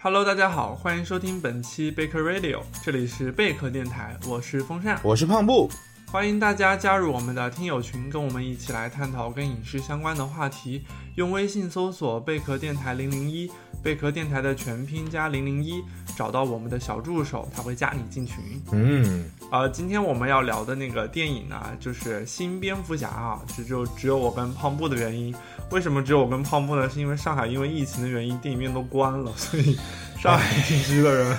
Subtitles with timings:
[0.00, 5.68] Hello，大家好，欢迎收听本期贝壳 Radio，这里是贝壳电台，我是风扇，我是胖布，
[6.06, 10.84] 欢迎大家加入我们的听友群，跟我们一起来探讨跟影视相关的话题。
[11.16, 13.50] 用微信搜索贝壳电台零零一，
[13.82, 15.82] 贝壳电台的全拼加零零一，
[16.18, 18.60] 找到我们的小助手，他会加你进群。
[18.72, 25.32] 嗯，呃，今天我们要聊的那个电影呢，就是新蝙蝠侠啊，只就只有我跟胖布的原因。
[25.70, 26.90] 为什么只有我跟胖布呢？
[26.90, 29.78] 是因为上海因为疫情的原因，电影院都关了， 所以
[30.18, 31.36] 上海地区的人，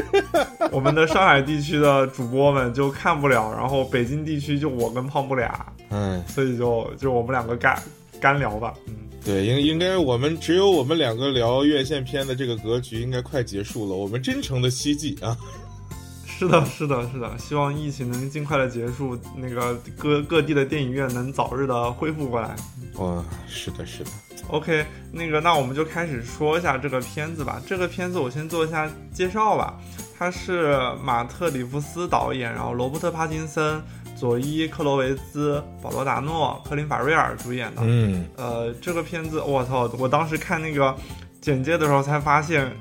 [0.72, 7.78] 我们的上海地区的主播们就看不了，然后北京地区就我跟胖布俩，嗯，所以就就我们两个干
[8.18, 8.94] 干聊吧，嗯。
[9.26, 15.36] 对，应应该我们只有我们两个聊院线片的这个格局应该快结束了，我们真诚的希冀啊。
[16.24, 22.54] 是的，是的，是的，希望疫情能尽快的结束，那个各各地的电影院能早日的恢复过来。
[22.98, 24.10] 哇，是的，是的。
[24.48, 27.60] OK，那个，那我们就开始说一下这个片子吧。
[27.66, 29.76] 这个片子我先做一下介绍吧。
[30.16, 33.82] 它是马特·里夫斯导演，然后罗伯特·帕金森、
[34.16, 37.82] 佐伊·克罗维兹、保罗·达诺、科林·法瑞尔主演的。
[37.84, 39.88] 嗯，呃，这个片子，我操！
[39.98, 40.96] 我当时看那个
[41.40, 42.72] 简介的时候才发现，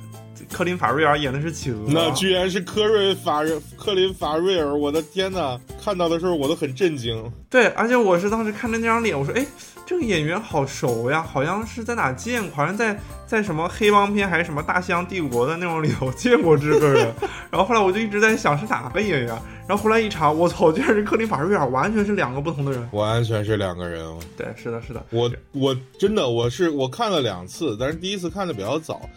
[0.51, 1.77] 科林·法瑞尔演的是企鹅。
[1.87, 5.59] 那居然是科瑞法瑞克林法瑞尔，我的天呐！
[5.83, 7.31] 看到的时候我都很震惊。
[7.49, 9.45] 对，而且我是当时看着那张脸，我说，哎，
[9.85, 12.97] 这个演员好熟呀，好像是在哪见过，好像在
[13.27, 17.13] 在什么黑帮片还是什么大西洋帝国的那种里头见过这个人。
[17.51, 19.37] 然后后来我就一直在想是哪个演员，
[19.67, 22.87] 然后后来一查，我操，竟然是克林·法瑞尔，完全是两个不同的人。
[22.91, 24.05] 完全是两个人。
[24.37, 25.03] 对，是的，是的。
[25.09, 29.09] 我我真的我是我看了两次，但是第一次看的比较早，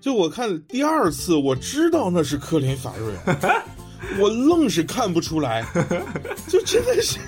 [0.00, 3.62] 就我看第二次，我知道那是克林·法瑞尔，
[4.20, 5.64] 我愣是看不出来，
[6.46, 7.18] 就真的是。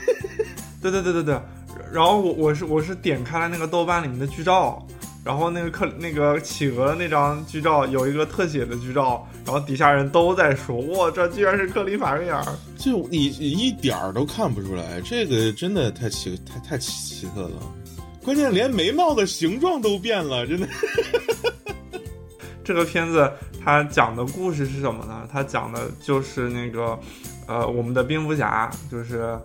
[0.83, 1.41] 对对对对对，
[1.91, 4.87] 然后我我是我是点开了那个豆瓣里面的剧照，
[5.25, 12.43] 然后那个克那个企鹅那张剧照有一个特写的剧照，然后底下人都在说，哇，这居然是克里法瑞尔，
[12.79, 17.61] 就你一点儿都看不出来，这个真的太奇太太奇特了，
[18.25, 20.69] 关键连眉毛的形状都变了，真的。
[22.65, 23.31] 这个片子
[23.63, 25.29] 它讲的故事是什么呢？
[25.31, 26.99] 它讲的就是那个，
[27.47, 29.39] 呃，我们的蝙蝠侠就是。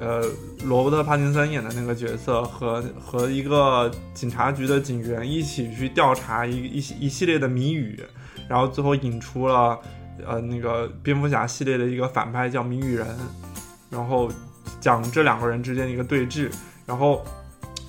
[0.00, 0.24] 呃，
[0.64, 8.02] 罗伯特·帕金森演的那个角色和和一个警察局的警员一起去调查一一一系列的谜语，
[8.48, 9.78] 然后最后引出了
[10.26, 13.06] 呃那个蝙蝠侠系列的一个反派叫谜语人，
[13.90, 14.30] 然后
[14.80, 16.50] 讲这两个人之间的一个对峙，
[16.86, 17.22] 然后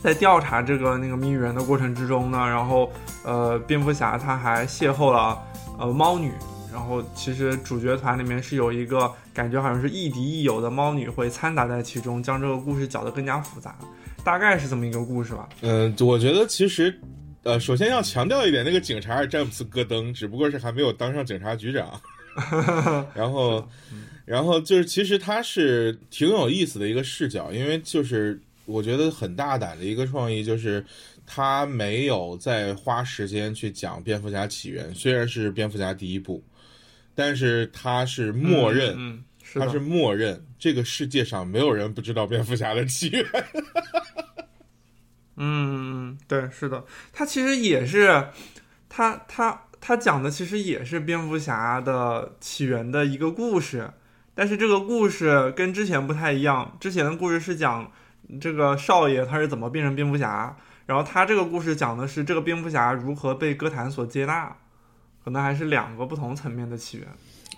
[0.04, 2.92] 在调查这个那个谜语人的过程之中呢，然后
[3.24, 5.42] 呃蝙蝠侠他还邂逅了
[5.80, 6.34] 呃猫女。
[6.72, 13.78] 然后其实主角团里面是有一个感觉好像是亦敌亦友的猫女会掺杂在其中，将这个故事搅得更加复杂，
[14.24, 15.50] 大概是这么一个故事吧。
[15.62, 16.98] 嗯，我觉得其实，
[17.44, 22.00] 呃，首先要强调一点，那个警察是詹姆斯·戈登，只不过是还没有当上警察局长。
[23.14, 23.68] 然后，
[24.24, 30.84] 然后就是其实他是挺有意思的一个视角，因为就是我觉得很大胆的一个创意就是。
[31.34, 36.44] 他没有再花时间去讲蝙蝠侠起源，虽然是蝙蝠侠第一部，
[37.16, 43.26] 但是他是默认，嗯，嗯是他是默认这个世界上没有人不知道蝙蝠侠的起源。
[45.38, 48.28] 嗯，对，是的，他其实也是，
[48.90, 53.92] 他他他讲的其实也是蝙蝠侠的起源的一个故事，
[54.36, 57.92] 但是这个故事跟之前不太一样，之前的故事是讲
[58.40, 60.56] 这个少爷他是怎么变成蝙蝠侠。
[60.88, 64.54] 然后他这个故事讲的是这个蝙蝠侠如何被哥谭所接纳，
[65.24, 67.08] 可能还是两个不同层面的起源。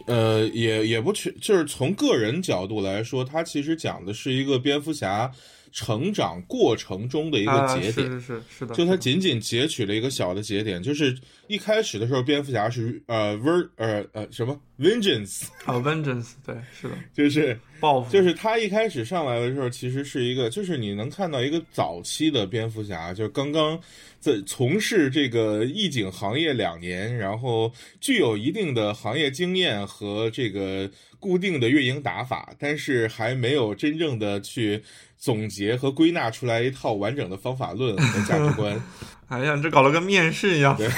[0.07, 5.31] 呃，也也不全，就是从个人角度来说，它其实讲的是一个蝙蝠侠
[5.73, 8.75] 成长过程中的一个节点，是是是是的。
[8.75, 11.17] 就他仅仅截取了一个小的节点，就是
[11.47, 23.79] 一开始的时候，蝙蝠侠是呃 ver 呃呃什么？Vengeance 啊 vengeance 对，是的，就是报复，就是他一开始上来的时候，其实是一个，就是你能看到一个早期的蝙蝠侠，就刚刚
[24.19, 30.89] 在从事这个义警行业两年，然后具有一定的行业经验和这个
[31.19, 34.81] 固定的运营打法，但是还没有真正的去
[35.23, 38.77] 总结和归纳出来一套完整的方法论和价值观。
[39.29, 40.75] 哎呀，这搞得跟面试一样。
[40.75, 40.89] 对。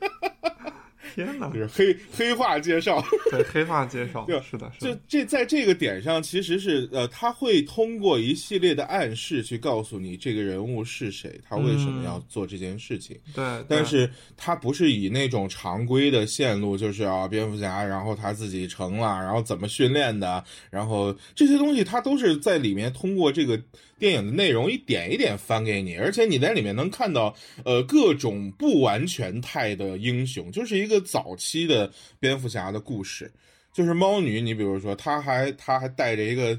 [1.14, 1.49] 天哪！
[1.50, 13.17] 就是黑黑化介绍，对黑化介绍， 是的，就这在这个点上，其实是呃，他会通过一系列的暗示去告诉你这个人物是谁，他为什么要做这件事情。
[13.35, 23.61] 对，但是他不是以那种常规的线路，就是啊，蝙蝠侠，然后他自己成了，然后怎么训练的，然后这些东西他都是在里面通过这个
[23.99, 27.35] 电影的内容一点一点翻给你，而且你在里面能看到
[27.65, 33.31] 呃各种不完全态的英雄，就是一个早期的蝙蝠侠的故事。
[33.73, 36.59] 就是猫女，你比如说，她还她还戴着一个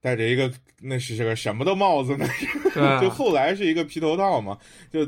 [0.00, 2.26] 戴着一个那是个什么的帽子呢？
[3.00, 4.58] 就后来是一个皮头套嘛。
[4.90, 5.06] 就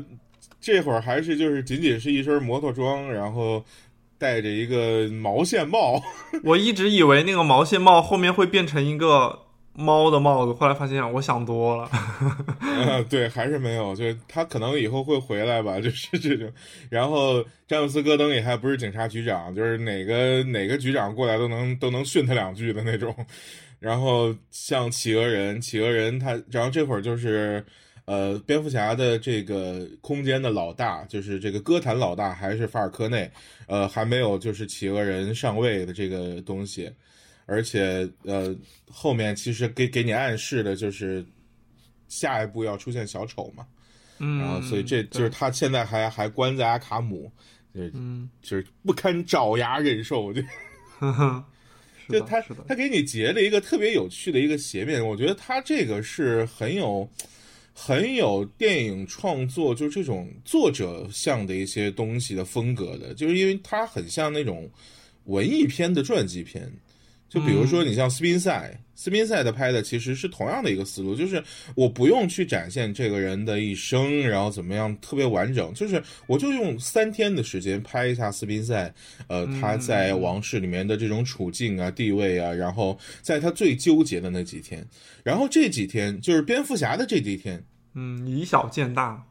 [0.61, 3.63] 这会儿还是就是仅仅是一身摩托装，然后
[4.19, 6.01] 戴着一个毛线帽。
[6.43, 9.46] 我一直以为那个毛线帽后面会变成一个
[9.79, 11.87] 猫的帽子，后来发现我想多了。
[13.07, 16.51] 对，还是没有，就是他可能以后会回来吧， 就是这种。
[16.89, 23.15] 然后詹姆斯·戈登也还不是警察局长，就是哪个哪个局长过来都能都能训他两句的那种。
[23.79, 27.63] 然后像企鹅人，企鹅人他，然后这会儿就是
[28.05, 33.29] 呃，蝙蝠侠的这个空间的老大，就是这个歌坛老大还是法尔科内，
[33.67, 36.91] 呃，还没有就是企鹅人上位的这个东西。
[37.47, 38.55] 而且呃，
[38.87, 41.25] 后面其实给给你暗示的就是。
[42.09, 43.67] 下一步要出现小丑嘛，
[44.19, 47.29] 嗯，然后所以这就是他现在还还关在阿卡姆，
[47.75, 47.91] 就是
[48.41, 50.41] 就是不堪爪牙忍受，就
[52.07, 57.05] 就他他给你结了一个特别有趣的一个斜面，我觉得他这个是很有
[57.73, 64.71] 很有电影创作，就是这种作者像的一些东西的风格的，就是因为他很像那种
[65.25, 66.71] 文艺片的传记片。
[67.29, 71.43] 就比如说，你像斯宾塞，斯宾塞的拍的其实是同样的一个思路，就是
[71.75, 78.93] 我不用去展现这个人的一生，然后怎么样特别完整，就是我就用三天的时间拍一下斯宾塞，
[79.27, 84.87] 呃，他在王室里面的这种处境啊、地位啊，然后在他最纠结的那几天，
[85.21, 87.61] 然后这几天就是蝙蝠侠的这几天，
[87.93, 89.21] 嗯，以小见大，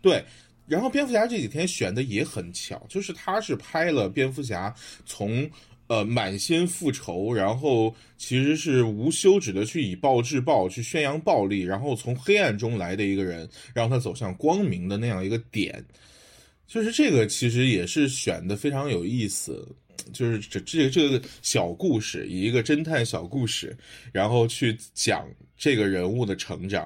[0.00, 0.24] 对，
[0.66, 4.74] 然后蝙蝠侠这几天选的也很巧，就是他是拍了蝙蝠侠
[5.04, 5.46] 从。
[5.90, 15.84] 呃，满心复仇，然后其实是无休止的去以暴制暴，去宣扬暴力，然后从黑暗中来的一个人，让他走向光明的那样一个点，
[16.68, 19.66] 就是这个其实也是选的非常有意思，
[20.12, 23.76] 就是这这这个小故事，以一个侦探小故事，
[24.12, 25.26] 然后去讲
[25.58, 26.84] 这个人物的成长，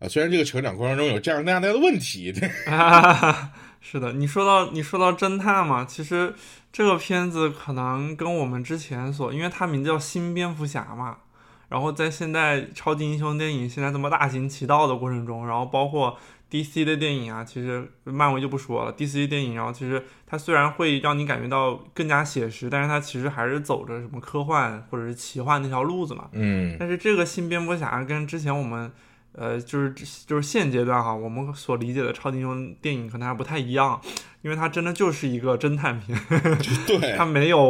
[0.00, 2.50] 啊，虽然这个成长过程中有这样那样那样的问题，对，
[3.88, 6.34] 是的，你说到你说到侦探嘛，其实。
[6.72, 11.16] 这个片子可能跟我们之前所，因为它名字叫新蝙蝠侠嘛，
[11.70, 16.18] 然后在现在超级英雄电影现在这么大行其道的过程中，然后包括
[16.50, 26.28] DC 的电影啊，其实漫威就不说了，DC 电影，然后其实它虽然会让你感觉到更加写实，但是它其实还是走着什么科幻或者是奇幻那条路子嘛。
[26.32, 26.76] 嗯。
[26.78, 28.92] 但是这个新蝙蝠侠跟之前我们。
[29.36, 29.94] 呃，就是
[30.26, 34.00] 就是现阶段哈，我们所理解的超级英雄电影可能还不太一样，
[34.42, 36.18] 因为它真的就是一个侦探片，
[36.86, 37.60] 对，它没有，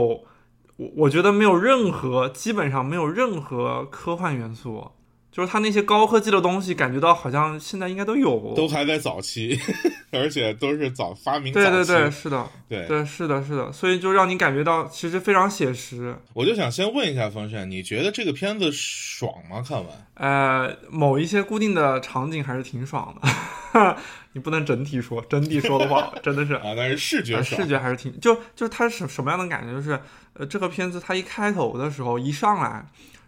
[0.77, 4.93] 我我觉得没有任何，基本上没有任何科幻元素。
[5.37, 9.61] 就是它那些高科技的东西，感觉到好像现在应该都有，都还在早期，
[10.11, 11.53] 而且都是早发明。
[11.53, 16.17] 对对对，是的，对对是的，是的，所以就让你感觉到其实非常写实。
[16.33, 19.63] 我就想先问一下风扇，你觉得这个片子爽吗？
[19.63, 20.07] 看完？
[20.15, 23.97] 呃，某一些固定的场景还是挺爽的，
[24.33, 29.75] 你不能整体说，整体说的话真的是 啊，但是视觉视觉还是挺，就就它是什么样的感觉？
[29.75, 30.01] 就是
[30.33, 32.83] 呃，这个片子它一开头的时候一上来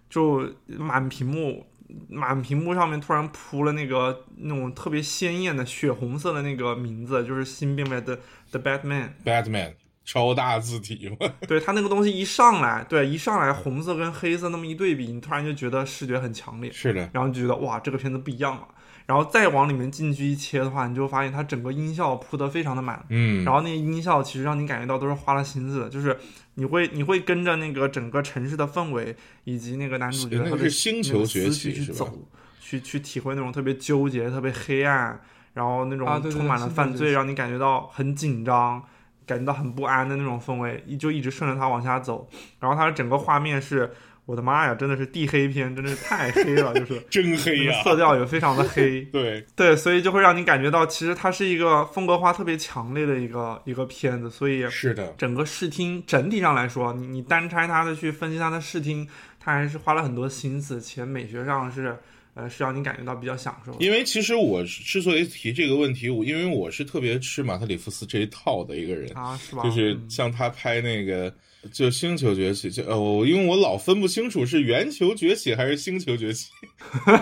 [0.08, 1.66] 就满屏幕。
[2.09, 8.18] 满屏幕上面突然铺了那个那种特别鲜艳的血红色的那个名字，就是新变来的
[8.50, 9.11] The Batman。
[9.25, 11.33] Batman 超大字体嘛？
[11.47, 16.71] 对他那个东西一上来，对一上来红色跟黑色那么一对比，你突然就觉得视觉很强烈。
[16.73, 18.66] 是的，然后就觉得哇，这个片子不一样了。
[19.08, 26.14] 然后再往里面进去一切的话，你就发现它整个音效铺得非常的满，嗯，然后那个音效其实让你感觉到都是花了心思的，就是
[26.56, 32.28] 你会你会跟着那个整个城市的氛围以及那个男主角他的星球崛起去走，
[32.60, 35.18] 去去体会那种特别纠结、特别黑暗，
[35.54, 38.82] 然后那种充满了犯罪，让你感觉到很紧张、
[39.24, 42.28] 感觉到很不安的那种氛围，就一直顺着它往下走，
[42.60, 43.90] 然后它整个画面是。
[44.28, 49.00] 我的妈呀，真的是地黑片，真的是太黑了，就是 真黑呀，色调也非常的黑。
[49.11, 54.28] 对对，所以就会让你感觉到，其实它是一个风格化特别强烈的一个一个片子。
[54.28, 59.08] 所以是的，整个视听整体上来说，你你单拆它的去分析它的视听，
[59.40, 61.97] 它还是花了很多心思，且美学上是
[62.35, 63.75] 呃是让你感觉到比较享受。
[63.80, 69.62] 因为其实我之所以提这个问题，我因为我是特别吃马特里夫斯这一套的一个人啊，是吧？
[69.62, 71.32] 就是像他拍那个。
[71.72, 76.48] 就星球崛起，就呃，我因为我老分不清楚是圆球崛起还是星球崛起。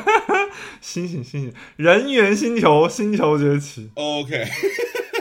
[0.81, 3.91] 星星星星，人猿星球，星球崛起。
[3.95, 4.45] OK，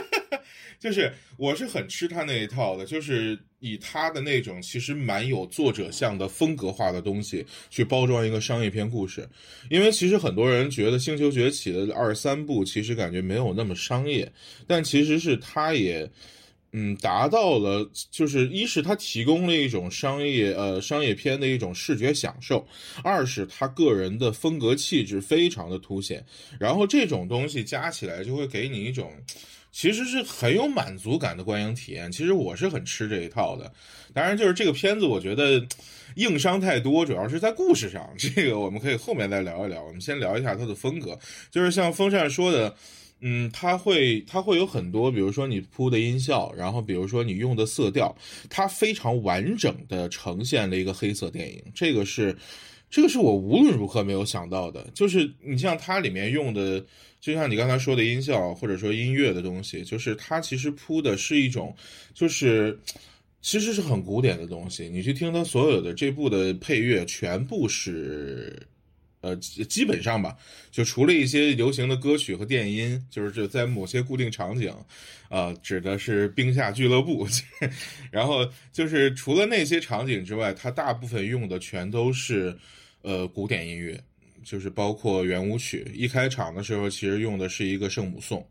[0.80, 9.28] 就是我是很吃他那一套的，就是以他的那种其实蛮有作者像的风格化的东西去包装一个商业片故事。
[9.70, 14.32] 因为其实很多人觉得《星球崛起》的二三部其实感觉没有那么商业，
[14.66, 16.10] 但其实是他也。
[16.78, 22.66] 嗯，达到了，就是一是它提供了一种商业呃商业片的一种视觉享受，
[23.02, 26.22] 二是他个人的风格气质非常的凸显，
[26.60, 29.10] 然后这种东西加起来就会给你一种
[29.72, 32.12] 其实是很有满足感的观影体验。
[32.12, 33.72] 其实我是很吃这一套的，
[34.12, 35.66] 当然就是这个片子我觉得
[36.16, 39.82] 硬伤太多，主要是在故事上，这个我们可以后面再聊一聊。
[39.82, 41.18] 我们先聊一下它的风格，
[41.50, 42.76] 就是像风扇说的。
[43.20, 48.14] 嗯，它会它会有很多，比如说你铺的音效，然后比如说你用的色调，
[48.50, 51.62] 它非常完整的呈现了一个黑色电影。
[51.74, 52.36] 这个是，
[52.90, 54.86] 这个是我无论如何没有想到的。
[54.92, 56.84] 就是你像它里面用的，
[57.18, 61.74] 就像你刚才说的音效或者说音乐的东西，就是它其实铺的是一种，
[62.12, 62.78] 就是
[63.40, 64.90] 其实是很古典的东西。
[64.90, 68.68] 你去听它所有的这部的配乐，全部是。
[69.26, 70.36] 呃，基本上吧，
[70.70, 74.72] 就除了一些流行的歌曲和电音，就是这在某些固定场景，
[75.28, 77.26] 呃，指的是冰下俱乐部，
[78.12, 82.56] 然后就是除了那些场景之外，它大部分用的全都是
[83.02, 84.00] 呃古典音乐，
[84.44, 85.90] 就是包括圆舞曲。
[85.92, 88.46] 一开场的时候，其实用的是一个圣母颂。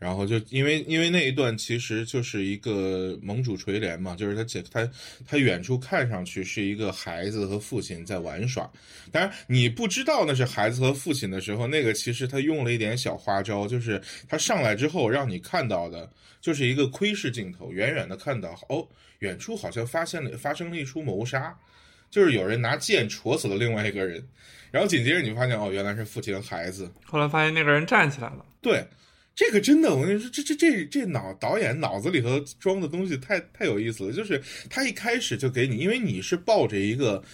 [0.00, 4.90] 然后就因为因为那一段其实就是一个盟主垂帘嘛，就是他姐他
[5.28, 8.68] 他远处看上去是一个孩子和父亲在玩耍，
[9.12, 18.88] 当然你不知道那是孩子和父亲的时候，那个其实他用了一点小花招，就是他上来之后让你看到的就是一个窥视镜头，远远的看到哦，
[19.18, 21.54] 远处好像发现了发生了一出谋杀，
[22.10, 24.26] 就是有人拿剑戳死了另外一个人，
[24.70, 28.82] 然后紧接着你发现哦，原来是父亲和孩子，后来发现那个人站起来了，对。
[29.40, 34.12] 这个真的，我跟你说，这这这这脑导演脑子里头装的东西太太有意思了。
[34.12, 37.24] 就是他一开始就给你，因为你是抱着一个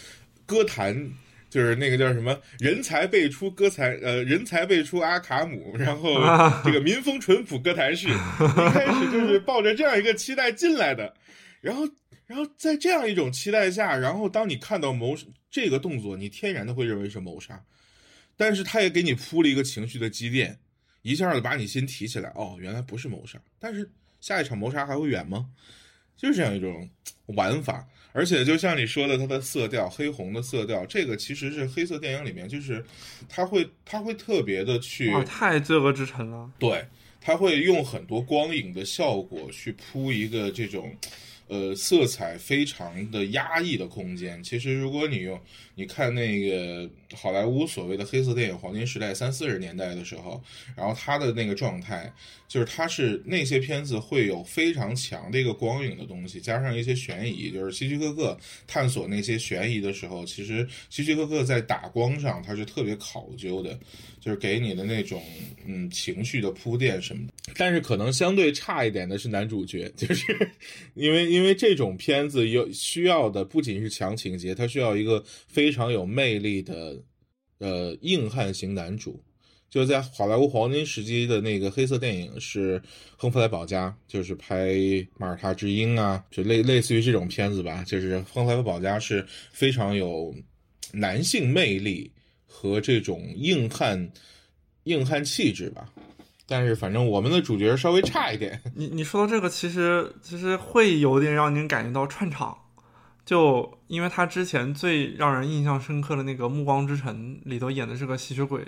[0.47, 1.11] 歌坛，
[1.51, 6.15] 就是那个叫什么人才辈出歌才呃人才辈出阿卡姆，然后
[6.65, 11.13] 这个民风淳朴歌坛式，一开始就是抱着这样一个期待进来的。
[11.61, 11.83] 然后，
[12.29, 15.17] 然后在这样一种期待下，然后当你看到谋
[15.51, 17.61] 这个动作，你天然的会认为是谋杀，
[18.37, 20.57] 但是他也给你铺了一个情绪的积淀。
[21.07, 23.89] 一下子把你心提起来，哦，原来不是谋杀，但是
[24.21, 25.47] 下一场谋杀还会远吗？
[26.17, 26.89] 就是这样一种
[27.27, 32.85] 玩法，而且就像你说的，它的色调黑红的色调，这个其实是黑色电影里面，就是
[33.29, 36.85] 它会它会特别的去，太罪恶之城了，对，
[37.21, 40.95] 它会用很多光影的效果去铺一个这种。
[41.49, 44.43] 呃，色彩非常的压抑的空间。
[44.43, 45.41] 其实，如果你用
[45.77, 50.43] 你看那个好莱坞所谓的黑色电影黄金时代三四十年代的时候，
[50.75, 52.11] 然后他的那个状态，
[52.49, 63.79] 就是他是那些片子会有非常强的一个光影的东西，加上一些悬疑，就是希区柯克探索那些悬疑的时候，其实希区柯克在打光上他是特别考究的，
[64.21, 65.23] 就是给你的那种
[65.67, 67.33] 嗯情绪的铺垫什么的。
[67.57, 70.51] 但是可能相对差一点的是男主角，就是
[70.95, 71.27] 因为。
[71.27, 76.97] 因为这种片子有需要的不仅是强情节，它需要一个非常有魅力的，
[77.59, 79.23] 呃，硬汉型男主。
[79.69, 82.81] 就是在好莱坞黄金时期的那个黑色电影是
[83.17, 84.69] 亨弗莱·保加，就是拍
[85.19, 87.83] 《马耳他之鹰》啊，就类类似于这种片子吧。
[87.85, 90.33] 就是亨弗莱·保加是非常有
[90.93, 92.11] 男性魅力
[92.47, 94.11] 和这种硬汉
[94.85, 95.93] 硬汉气质吧。
[96.47, 98.59] 但是反正我们的主角稍微差一点。
[98.73, 102.57] 你你说到这个，其实其实会有点让您感觉到串场，
[103.27, 107.15] 就因为他之前最让人印象深刻的那个《暮光之城》
[107.45, 108.65] 里头演的是个吸血鬼，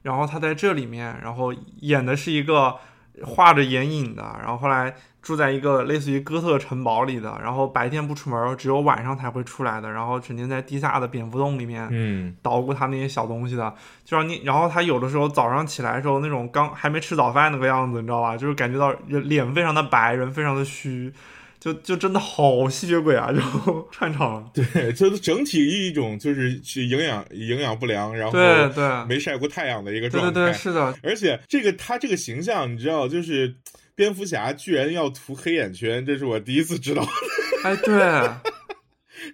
[0.00, 2.76] 然后他在这里面，然后演的是一个
[3.22, 4.94] 画着眼影的，然后后来。
[5.26, 18.36] 住在一个类似于哥特城堡里的，然后白天不出门，只有晚上才会出来的，然后整天在地下的蝙蝠洞里面，嗯，捣鼓他那些小东西的，就让你，然后他有的时候早上起来的时候，那种刚还没吃早饭那个样子，你知道吧？
[18.36, 21.12] 就是感觉到脸非常的白，人非常的虚。
[21.58, 23.32] 就就真的好吸血鬼啊！
[23.32, 23.40] 就
[23.90, 30.94] 串场， 对，就是整体一种就是去营养营养不良，然后对对没晒过太阳的一个状态，对对是的。
[31.02, 33.56] 而且这个他这个形象，你知道，就是
[33.94, 37.02] 蝙蝠侠居然要涂黑眼圈，这是我第一次知道。
[37.64, 38.30] 哎，对，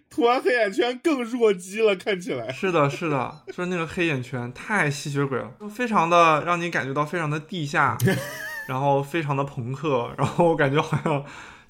[0.08, 2.50] 涂完黑眼圈更弱鸡了，看起来。
[2.52, 7.98] 是的，是的，就是那个黑眼圈太吸血鬼了，就非常的让你感觉到非常的地下，
[8.68, 11.24] 然后非常的朋克，然后我感觉好像。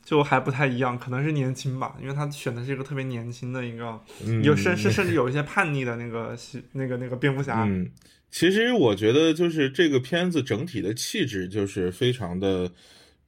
[0.04, 4.00] 就还不太一样，可能是年轻吧，因为他选的是一个特别年轻的一个，
[4.42, 6.36] 有甚甚甚至有一些叛逆的那个
[6.72, 7.64] 那个那个蝙蝠侠。
[7.64, 7.90] 嗯，
[8.30, 12.70] 其实我觉得就是这个片子整体的气质就是非常的，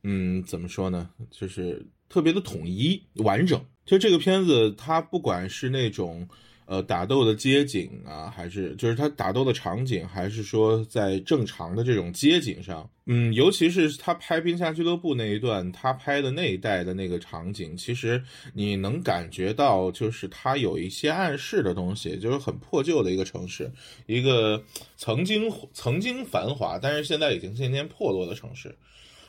[0.03, 1.11] 嗯，怎么说呢？
[1.31, 3.65] 就是特别的统一完整。
[3.87, 6.29] 就这个片子，它不管是那种。
[6.67, 18.23] 呃，打斗的街景啊，还是就是他打斗的场景，还是说在正常的这种街景上，嗯，尤其是他拍《冰下俱乐部》那一段，他拍的那一代的那个场景，其实
[18.55, 23.71] 你能感觉到，就是他有一些暗示的东西，就是很破旧的一个城市，
[24.07, 24.63] 一个
[24.97, 28.75] 曾经曾经繁华，但是现在已经渐渐破落的城市。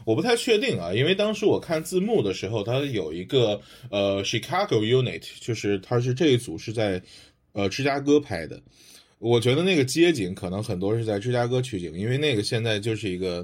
[0.06, 3.60] 我不太确定啊，因为当时我看字幕的时候，它有一个
[3.90, 7.02] 呃 Chicago Unit，就是它是这一组是在
[7.52, 8.62] 呃芝加哥拍的。
[9.18, 13.44] 我觉得那个街景可能很多是在芝加哥取景，因为那个现在就是一个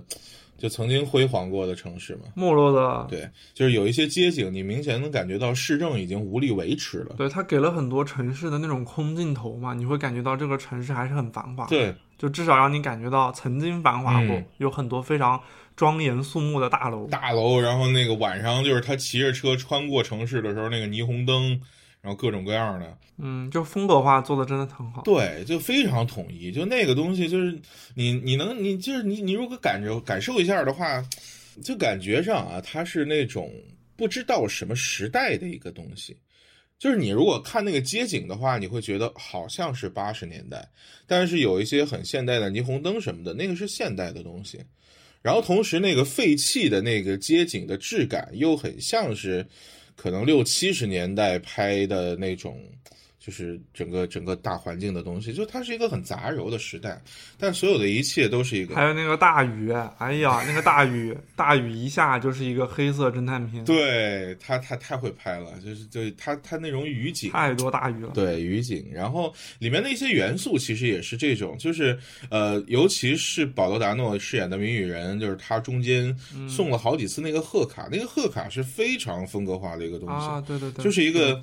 [0.57, 3.07] 就曾经辉煌过的城市嘛，没落的。
[3.09, 7.15] 对，就是有一些街景，你明显能感觉到市政已经无力维持了。
[7.17, 11.65] 对它给了很多城市的那种空镜头嘛，你会感觉到这个城市还是很繁华。
[11.65, 15.41] 对，就至少让你感觉到曾经繁华过，有很多非常。
[15.81, 21.59] 庄严肃穆的大楼，大楼，然后那个晚上就是他骑着车穿过城市的时候，那个霓虹灯，
[22.01, 27.59] 然后各种各样的，嗯，就风格化做的真的很好，对，就非常统一，就那个东西就是
[27.95, 31.03] 你你能你就是你你如果感觉感受一下的话，
[31.63, 33.51] 就感觉上啊，它是那种
[33.95, 36.15] 不知道什么时代的一个东西，
[36.77, 40.63] 就是你如果看那个街景的话，你会觉得好像是八十年代，
[41.07, 44.59] 但是有一些很现代的霓虹灯什么的，那个是现代的东西。
[45.21, 49.45] 然后同时，那个废弃的那个街景的质感又很像是，
[49.95, 52.59] 可能六七十年代拍的那种。
[53.23, 56.99] 就是整个整个大环境的东西，就它是一个很杂糅的时代，
[57.37, 58.73] 但所有的一切都是一个。
[58.73, 63.63] 还有那个大雨，哎呀，那个大雨，大雨一下就是一个黑色侦探片。
[63.63, 68.09] 对他，他太会拍了，就是就他他那种雨景太多大雨了。
[68.15, 71.95] 对雨景，然后里面的一些元素其实也是这种，就是
[72.31, 76.11] 呃，尤其是保罗达诺饰演的谜语人，就是他中间
[76.49, 81.39] 送了好几次那个贺卡，那个贺卡是非常风格化的一个东西啊，对对对，就是一个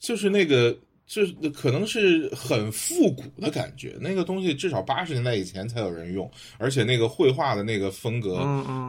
[0.00, 0.76] 就是那个。
[1.12, 8.36] 就是可能是很复古的感觉，那个东西至少八十年代以前才有人用，而且那个绘画的那个风格，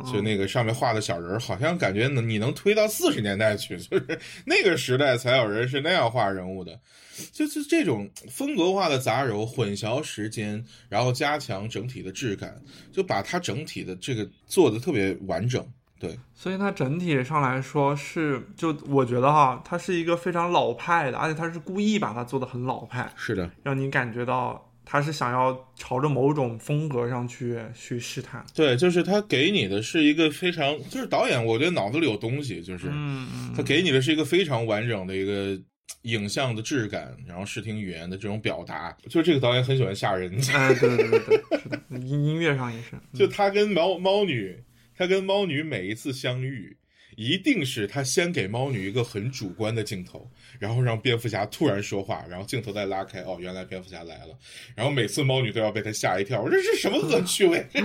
[0.09, 6.79] 就那个上面画的小人，好像感觉能你能推到四十年代去， 就是那个时代才有人是那样画人物的，
[7.33, 12.55] 就是这种风格化的杂糅，混淆时间，然后加强整体的质感，
[12.93, 15.61] 就把它整体的这个做的特别完整。
[16.03, 28.45] 对，所以它整体上来说是，就我觉得哈，它是一个非常老派的，而且它是故意把它做的很老派，是的，让你感觉到他是想要朝着某种风格上去去试探。
[28.53, 35.57] 对，就是他给你的是一个非常，就是导演，我觉得脑子里有东西，就是嗯他给你的是一个非常完整的一个
[36.01, 40.29] 影像的质感，然后视听语言的这种表达，就这个导演很喜欢吓人。
[40.53, 44.61] 哎，对对对对，是的，音音乐上也是， 就他跟猫猫女。
[44.95, 46.77] 他跟猫女每一次相遇，
[47.15, 50.29] 一定是他先给猫女一个很主观的镜头，
[50.59, 54.37] 然后让蝙蝠侠突然说话，然后镜头再拉开，哦，原来蝙蝠侠来了。
[54.75, 57.65] 然后每次猫女都要被他吓一跳，我这是什么恶趣味？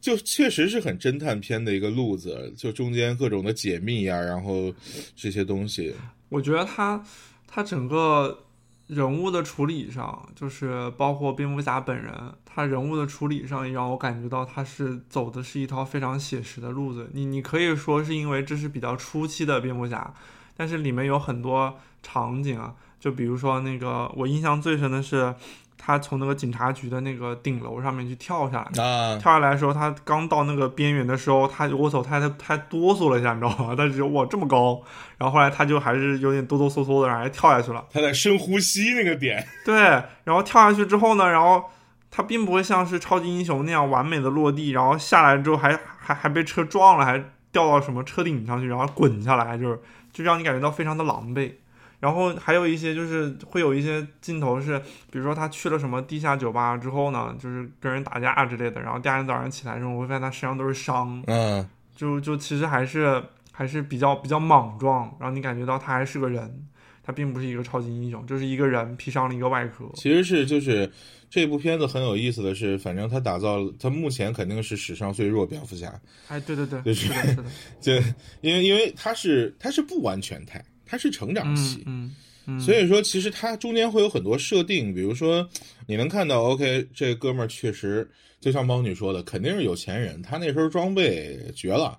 [0.00, 4.74] 就确实是很侦探片的一个路子，就中间各种的解密呀，然后
[5.14, 5.94] 这些东西。
[6.28, 7.04] 我觉得他
[7.46, 8.44] 他整个。
[8.88, 12.12] 人物的处理上，就是包括蝙蝠侠本人，
[12.44, 17.08] 他人物的处理上也让我感觉到他是走的是一套非常写实的路子。
[17.12, 20.12] 你你可以说是因为这是比较初期的蝙蝠侠，
[20.56, 25.34] 但是里面有很多场景啊，就比如说那个我印象最深的是。
[25.78, 33.74] 他从那个警察局的那个顶楼上面去跳下来，啊，跳下来的时候，他刚到那个边缘的时候，他我操，他他他哆嗦了一下，你知道吗？
[33.76, 34.82] 他觉得哇这么高，
[35.16, 37.86] 然后后来他就还是有点哆哆嗦嗦的，然后还跳下去了。
[37.92, 39.78] 他在深呼吸那个点，对，
[40.24, 41.64] 然后跳下去之后呢，然后
[42.10, 47.18] 他并不会像是超级英雄那样完美的落地，然后下来之后还还还被车撞了，还
[47.52, 49.80] 掉到什么车顶上去，然后滚下来，就是
[50.12, 51.52] 就让你感觉到非常的狼狈。
[52.00, 54.78] 然后还有一些就是会有一些镜头是，
[55.10, 58.80] 比如说他去了什么地下酒吧之后呢，就是跟人打架之类的。
[58.80, 66.68] 然后第二天早上起来的时候，我会发现他身上都是伤，嗯，就就其实还是还是比较比较莽撞，然后你感觉到他还是个人，
[67.02, 69.84] 他并不是一个超级英雄，就是一个人披上了一个外壳。
[69.94, 70.88] 其实是就是
[71.28, 75.92] 这部片子很有意思的是，反正他打造他目前肯定是史上最弱蝙蝠侠。
[76.28, 77.44] 哎，对对对，就是是的，
[77.82, 77.94] 就
[78.40, 80.64] 因为因为他是他是不完全态。
[80.88, 82.14] 它是成长期，嗯
[82.46, 85.46] 嗯，所以说其实它中间会有很多设定，比如说
[85.86, 91.98] 你能看到，OK，这哥们儿确实就像猫女说的，肯定是有钱人，他那时候装备绝了，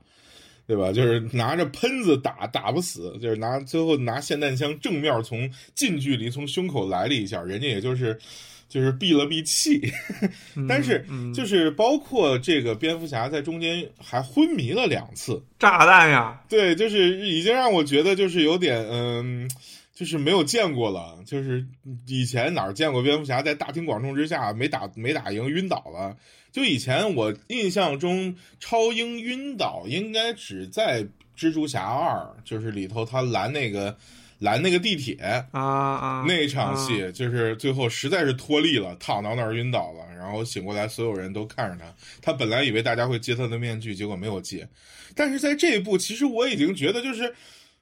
[0.65, 0.91] 对吧？
[0.91, 8.17] 就是拿着喷子打打不死，就是拿最后拿霰弹枪正面从近距离从胸口来了一下，人家也就是
[8.69, 9.91] 就是闭了闭气。
[10.69, 11.05] 但是
[11.35, 19.49] 就是包括这个蝙蝠侠在中间还昏迷了两次，炸弹呀，对，就是已经让我觉得就是有点嗯。
[19.91, 21.65] 就是没有见过了，就是
[22.07, 26.15] 以前哪儿见过蝙蝠侠在大庭广众之下没打没打赢晕倒了？
[26.53, 31.05] 就以前我印象中，超英晕倒应该只在
[31.37, 33.97] 蜘蛛侠二，就是里头他拦那个
[34.39, 35.15] 拦那个地铁
[35.51, 44.67] 啊啊那场戏，就是最后实在是脱力了，躺到那儿晕倒了，然后醒过来，所有人都看着他，他本来以为大家会揭他的面具，结果没有揭，
[45.15, 47.33] 但是在这一步，其实我已经觉得就是。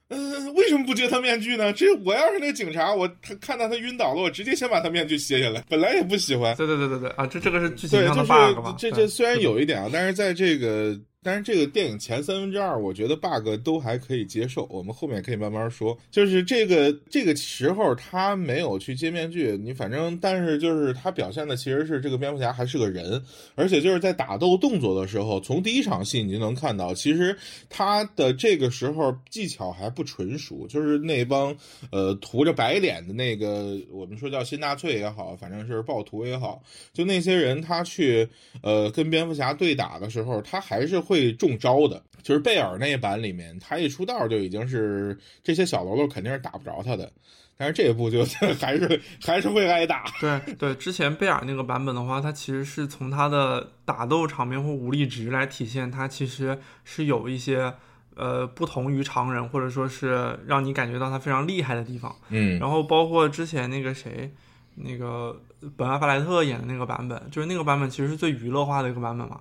[0.10, 1.74] 嗯，为什么不揭他面具呢？
[1.74, 5.62] 这我要是那警察，我他看到他晕倒了，我直接先把他面具卸下来。
[5.68, 6.56] 本来也不喜欢。
[6.56, 8.74] 对对对对对啊，这这个是剧情上的 bug 嘛？
[8.80, 10.98] 这这虽然有一点啊，但是在这个。
[11.28, 15.98] 但是这个电影前三分之二，我觉得 bug 都还可以接受，我们后面可以慢慢说。
[16.10, 23.22] 就是这个这个时候他没有去揭面具，你反正但是就是他表现的其实是这个蝙蝠侠还是个人，
[23.56, 27.38] 而且就是在打斗动作的时候，从第一场戏你就能看到，其实
[27.68, 31.54] 他的这个时候技巧还不纯熟，就是那帮
[31.92, 36.64] 呃涂着白脸的那个，我们说叫新纳粹也好，反正是暴徒也好，
[36.94, 38.26] 就那些人他去
[38.62, 41.17] 呃跟蝙蝠侠对打的时候，他还是会。
[41.18, 47.12] 会中招的，就是贝尔那一版里面，他一出道就已经是这些小喽啰肯定是打不着他的，
[47.58, 48.24] 但是这一部就
[48.60, 50.06] 还是还是会挨打。
[50.20, 57.74] 对对，之前贝尔那个版本的话，他其实是从他的打斗场面或武力值来体现，他其实是有一些
[58.16, 62.16] 呃不同于常人，或者说是让你感觉到他非常厉害的地方。
[62.30, 64.32] 嗯，然后包括之前那个谁，
[64.76, 65.42] 那个
[65.76, 69.40] 本阿弗莱特演的那个版本，就是那个版本其实是最娱乐化的一个版本嘛。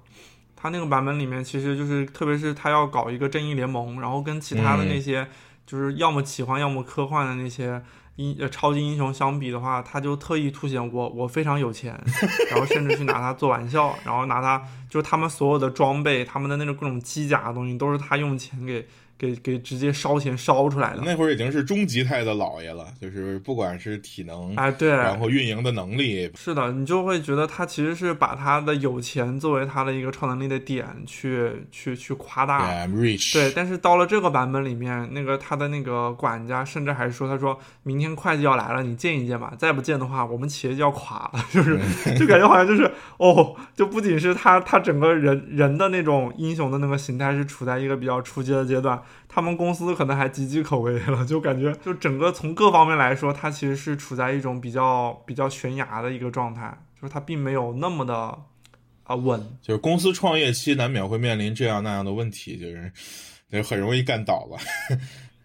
[0.57, 5.29] 他那个版本里面，其实就是特别是他要搞一个正义联盟，然后跟其他的那些
[5.67, 7.81] 就是要么奇幻要么科幻的那些
[8.17, 11.93] 英呃超级英雄相比的话，他就特意凸显我我非常有钱，
[12.51, 18.89] 然后甚至去拿他做玩笑，然后拿他就是他们所有的装备，他们的那种各种机甲的东西都是他用钱给。
[19.19, 32.87] 给给直接烧钱烧出来的，那会儿已经是中级态的老爷了，就是不管是体能哎对，然后运营的能力，是的，你就会觉得他其实是把他的有钱作为他的一个超能力的点去去去夸大，
[33.33, 41.79] 对，但是到了这个版本里面，那个他的那个管家甚至还说，他说明天会计要来了，你见一见吧，再不见的话，我们企业就要垮了， 就是
[42.19, 49.01] 就感觉好像就是哦，就不仅是他他整个人人的那种英雄的那个形态是处在一个比较初级的阶段。
[49.37, 58.15] 他们公司可能还岌岌可危了，就感觉 就整个从各方面来说，它其实是处在一种比较比较悬崖的一个状态，就是它并没有那么的
[59.03, 59.39] 啊稳。
[59.61, 62.91] 就是公司创业期难免会面临这样那样的问题，就是
[63.53, 64.57] 就很容易干倒了。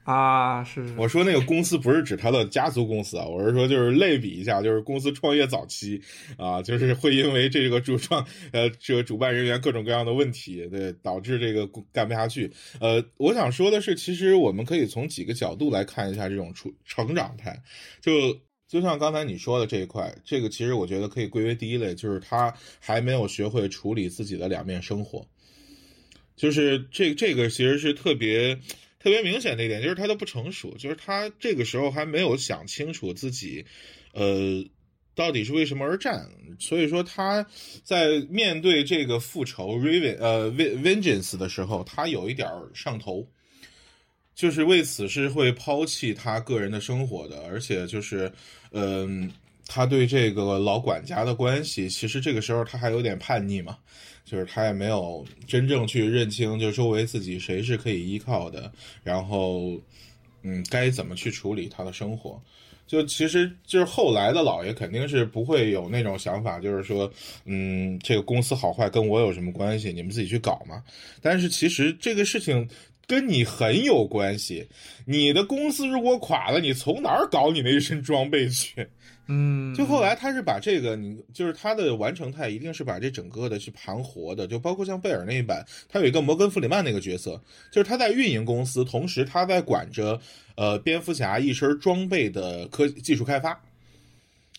[0.03, 6.01] 啊，是我说那个公司不是指他的家族公司啊，我是说就是类比一下，就是公司创业早期
[6.37, 12.51] 啊，就是会因为这个主创呃这个主办人员各种各样的问题，对，导致这个干不下去。
[12.79, 17.61] 呃，我想说的是，其实我们可以从几个角度来看一下这种出成长态，
[18.01, 18.35] 就
[18.67, 25.23] 就像刚才你说的这一块，这个其实我觉得可以归为第一类，就是他还没有学会处理自己的两面生活，
[26.35, 28.57] 就是这这个其实是特别。
[29.03, 33.65] 特别明显的一点就是他都不成熟，就是他这个时候还没有想清楚自己，
[34.13, 34.63] 呃，
[35.15, 36.29] 到底是为什么而战。
[36.59, 37.43] 所以说他
[37.83, 43.27] 在面对这个复仇 reven 呃 vengeance 的时候，他有一点上头，
[44.35, 48.31] 就是为此是会抛弃他个人的生活的，而且就是
[48.71, 49.31] 嗯，
[49.65, 53.77] 他对这个老管家的关系，其实这个时候他还有点叛逆嘛。
[54.31, 58.71] 就是他也没有真正去认清，就周围自己谁是可以依靠的，
[59.03, 59.77] 然后，
[60.41, 62.41] 嗯，该怎么去处理他的生活。
[62.87, 67.11] 就其实就是后来的老爷肯定是不会有那种想法，就是说，
[67.43, 69.91] 嗯，这个公司好坏跟我有什么关系？
[69.91, 70.81] 你们自己去搞嘛。
[71.21, 72.65] 但是其实这个事情
[73.05, 74.65] 跟你很有关系。
[75.05, 78.87] 你的公司如果垮了，你从哪儿搞你那一身装备去？
[79.27, 90.19] 嗯，就后来他是把这个，你就是他的完成态，一定是把这整个的去盘活的，就包括像贝尔那一版，他有一个摩根弗里曼那个角色，就是他在运营公司，同时他在管着
[90.55, 93.57] 呃蝙蝠侠一身装备的科技术开发，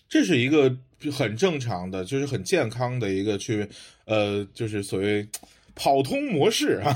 [0.09, 0.75] 这是一个
[1.11, 3.67] 很正常的，就是很健康的一个去
[4.05, 5.27] 呃，就是所谓
[5.75, 6.95] 跑通模式啊，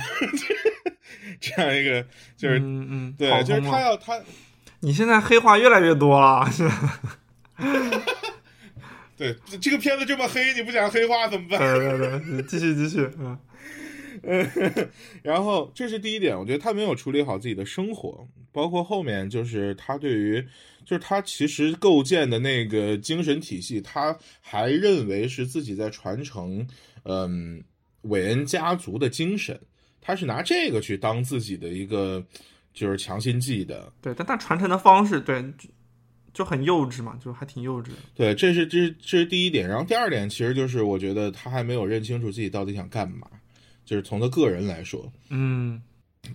[1.40, 2.02] 这样一个
[2.36, 4.20] 就是嗯嗯，对，就是他要他，
[4.80, 7.02] 你现在黑话越来越多了，是吧？
[9.18, 11.60] 对，这个片子这么黑，你不讲黑话怎么办？
[11.60, 13.38] 对对对，继续继续，嗯
[15.24, 20.40] 然后这是第一点，我觉得他没有处理好自己的生活，包括后面就是他对于，
[20.86, 26.68] 就是他其实构建的那个精神体系，他还认为是自己在传承，
[27.04, 27.64] 嗯，
[28.02, 29.60] 韦恩家族的精神，
[30.00, 32.24] 他是拿这个去当自己的一个
[32.74, 33.92] 就是强心剂的。
[34.02, 35.44] 对，但他传承的方式，对。
[36.38, 37.96] 就很幼稚嘛，就还挺幼稚的。
[38.14, 39.68] 对，这是这是这是第一点。
[39.68, 43.28] 然后第二点，其实就是我觉得他还没有认清楚自己到底想干嘛。
[43.84, 45.82] 就是从他个人来说，嗯，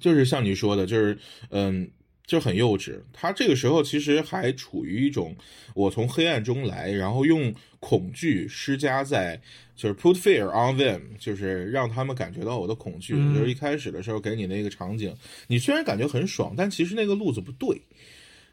[0.01, 1.17] 就是像你说的，就是
[1.51, 1.88] 嗯，
[2.27, 2.99] 就很幼稚。
[3.12, 5.37] 他这个时候其实还处于一种
[5.77, 9.41] 我从黑暗中来，然后用恐惧施加在，
[9.77, 13.15] 就是 put fear on them，就是让他们感觉到我的恐惧。
[13.33, 15.15] 就是一开始的时候给你那个场景，
[15.47, 17.81] 你虽然感觉很爽，但其实那个路子不对。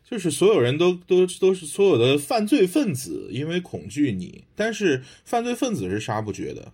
[0.04, 4.44] 就是所有人都都都是所有的犯罪分子，因为恐惧你。
[4.56, 6.72] 但是犯罪分子是杀不绝的，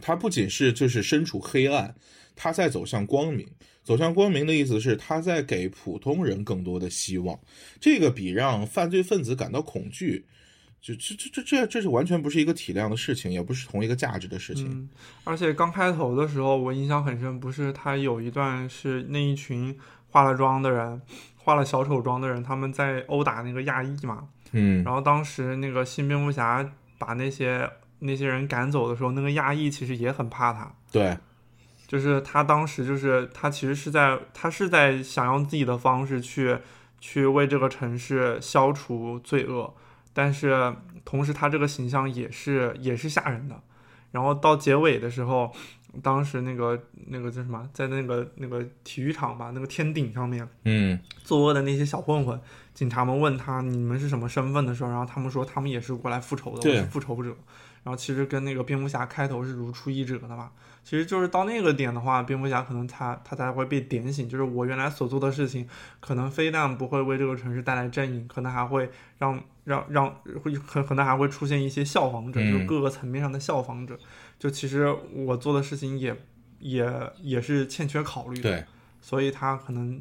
[0.00, 1.94] 他不仅是就是身处黑暗，
[2.34, 3.46] 他在走向光明。
[3.82, 7.38] 走向光明的意思是他在给普通人更多的希望。
[7.78, 10.24] 这个比让犯罪分子感到恐惧，
[10.80, 14.88] 这这这这这这是完全不是一个体量的事情，也不是同一个价值的事情。
[15.24, 19.76] 而且刚开头的时候，我印象很深，不是他有一段是那一群
[20.14, 21.02] 化了妆的人。
[21.36, 31.18] 化了小丑妆的人，他们在殴打那个亚裔嘛，嗯，然后当时那个新蝙蝠侠把那些那些人赶走的时候，那个亚裔其实也很怕他，对，
[31.86, 36.56] 就是他当时就是他其实是在他是在想用自己的方式去
[36.98, 39.74] 去为这个城市消除罪恶，
[40.14, 40.74] 但是
[41.04, 43.60] 同时他这个形象也是也是吓人的，
[44.12, 45.54] 然后到结尾的时候。
[46.02, 52.40] 当时那个那个叫什么，在那个那个体育场吧，那个天顶上面，嗯，作恶的那些小混混，
[52.72, 57.34] 警察们问他你们是什么身份的时候，然后他们说他们也是过来复仇的，我是复仇者。
[57.82, 60.50] 然后其实跟那个蝙蝠侠开头是如出一辙的嘛？
[60.82, 65.68] 其实就是到那个点的话，蝙蝠侠可能他他才会被点醒，就是我原来所做的事情，
[66.00, 70.10] 可能非但不会为这个城市带来正义，可能还会让让让
[70.42, 73.98] 会可可能还会出现一些效仿者，就是各个层面上的效仿者。
[74.44, 76.14] 就其实我做的事情也
[76.58, 76.86] 也
[77.22, 78.64] 也是欠缺考虑的，对，
[79.00, 79.98] 所以他可能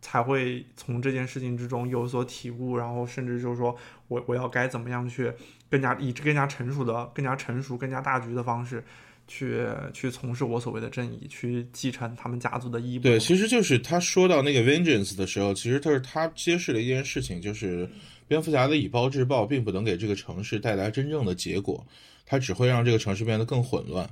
[0.00, 5.32] 才会从这件事情之中有所体悟，然后甚至就是说我我要该怎么样去
[5.68, 8.84] 更加以更加成熟的、更加成熟、更加大局的方式
[9.26, 13.10] 去去从事我所谓的正义，去继承他们家族的衣钵。
[13.10, 17.90] 对，其实就是他说到那个 vengeance 的时候，其实他是他揭示了一件事情，就是
[18.28, 21.84] 蝙蝠侠的以暴制暴并不能给这个城市带来真正的结果。
[22.24, 24.08] 它只会让这个城市变得更混乱，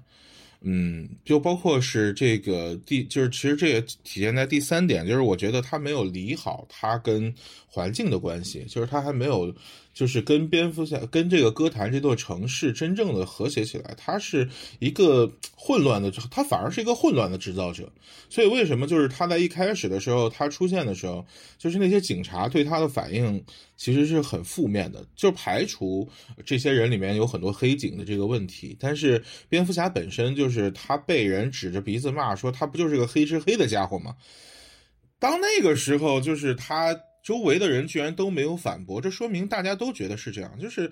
[0.61, 7.35] 嗯，就包括是这个第，就是其实这也体现在第三点，就是我觉得他没有理好他跟
[7.67, 9.55] 环境的关系，就是他还没有。
[9.93, 17.91] 就是跟蝙蝠侠、跟这个歌坛这座城市真正的和谐起来，它是一个混乱的，它反而是一个混乱的制造者。
[18.31, 21.25] 所以为什么就是他在一开始的时候，他出现的时候，
[21.59, 23.45] 就是那些警察对他的反应
[23.77, 26.09] 其实是很负面的，就排除
[26.45, 28.75] 这些人里面有很多黑警的这个问题。
[28.81, 34.17] 但是蝙蝠侠本身就是他被人指着鼻子骂说他不就是个黑吃黑的家伙吗？
[35.19, 36.99] 当那个时候，就是他。
[37.23, 40.91] 周围的人居然都没有反驳，这说明大家都觉得是这样，就是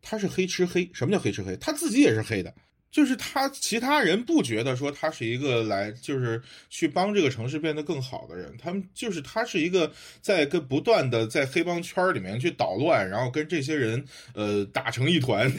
[0.00, 0.88] 他是黑吃黑。
[0.94, 1.56] 什么叫黑吃黑？
[1.56, 2.54] 他自己也是黑的，
[2.90, 6.40] 就是他其他人不觉得说他是一个来就是
[6.70, 15.52] 去帮这个城市变得更好的人，他们就是他是一个在跟不断的在黑帮圈里面去捣乱，然后跟这些人呃打成一团，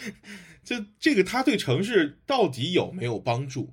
[0.64, 3.70] 就这个他对城市到底有没有帮助？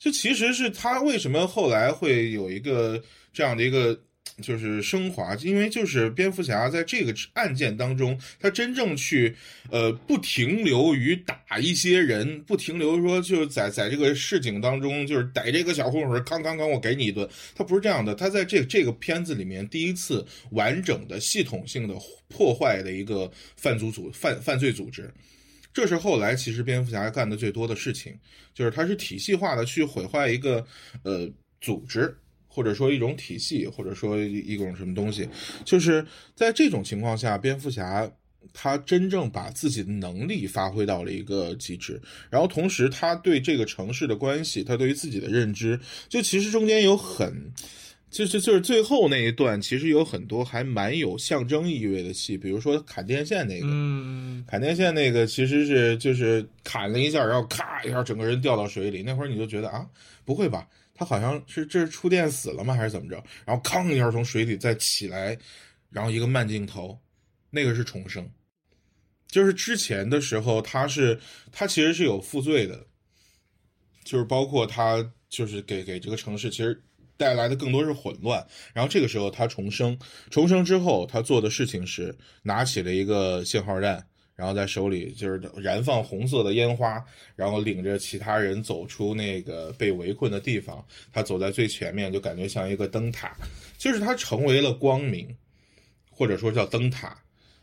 [0.00, 3.00] 就其实是他为什么后来会有一个
[3.32, 3.96] 这样的一个。
[4.40, 9.34] 就是升华，因为就是蝙蝠侠在这个案件当中，他真正去，
[9.70, 17.28] 呃，不停留于打一些人，不停留说就是在在这个市井当中，就是逮这个小混混，康康康，我给你一顿。
[17.54, 21.94] 他不是这样的，他在这这个片子里面第一次完整的系统性的
[22.28, 25.12] 破坏的一个犯组组犯犯罪组织，
[25.72, 28.14] 这是后来其实蝙蝠侠干的最多的事情，
[28.54, 30.64] 就是他是体系化的去毁坏一个
[31.02, 31.28] 呃
[31.60, 32.16] 组织。
[32.58, 35.28] 或者说一种体系，或者说一种什么东西，
[35.64, 38.10] 就是在这种情况下，蝙蝠侠
[38.52, 47.52] 他真正把自己的能力发挥到了一个极致，然后同时他对这个城市的关系，他对于自己的认知，就其实中间有很，
[48.10, 59.86] 就是就是最后那一段，其实有很多还蛮有象征意味的戏，比如说砍电线那个，嗯，砍电线那个其实是就是砍了一下，然后咔一下整个人掉到水里，那会儿你就觉得啊，
[60.24, 60.66] 不会吧？
[60.98, 63.22] 他好像是这是触电死了吗，还是怎么着？
[63.46, 65.38] 然后吭一下从水里再起来，
[65.90, 67.00] 然后一个慢镜头，
[67.50, 68.28] 那个是重生。
[69.28, 71.20] 就是之前的时候，他是
[71.52, 72.84] 他其实是有负罪的，
[74.02, 76.82] 就是包括他就是给给这个城市其实
[77.16, 78.44] 带来的更多是混乱。
[78.74, 79.96] 然后这个时候他重生，
[80.30, 84.07] 重生之后他做的事情是拿起了一个信号弹。
[84.38, 90.86] 然后在手里就是燃放红色的烟花，然后领着其他人走出那个被围困的地方。
[91.12, 93.36] 他走在最前面，就感觉像一个灯塔，
[93.76, 95.36] 就是他成为了光明，
[96.08, 97.18] 或者说叫灯塔。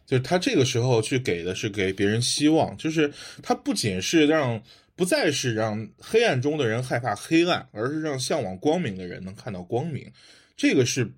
[0.06, 3.10] 就是他这个时候去给的是给别人希望，就是
[3.42, 4.62] 他不仅是让
[4.98, 10.12] 不再是让黑暗中的人害怕黑暗，而是让向往光明的人能看到光明。
[10.58, 11.10] 这个是。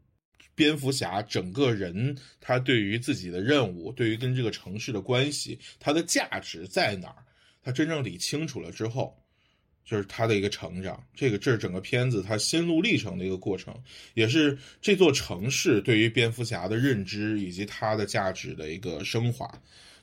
[0.58, 7.24] 蝙蝠侠整个人，他对于自己的任务，对于跟这个城市的关系，他的价值在哪儿？
[7.62, 9.16] 他真正理清楚了之后，
[9.86, 11.00] 就是他的一个成长。
[11.14, 13.72] 这个这是整个片子他心路历程的一个过程，
[14.16, 19.48] 也是这座城市对于蝙蝠侠的认知以及他的价值的一个升华。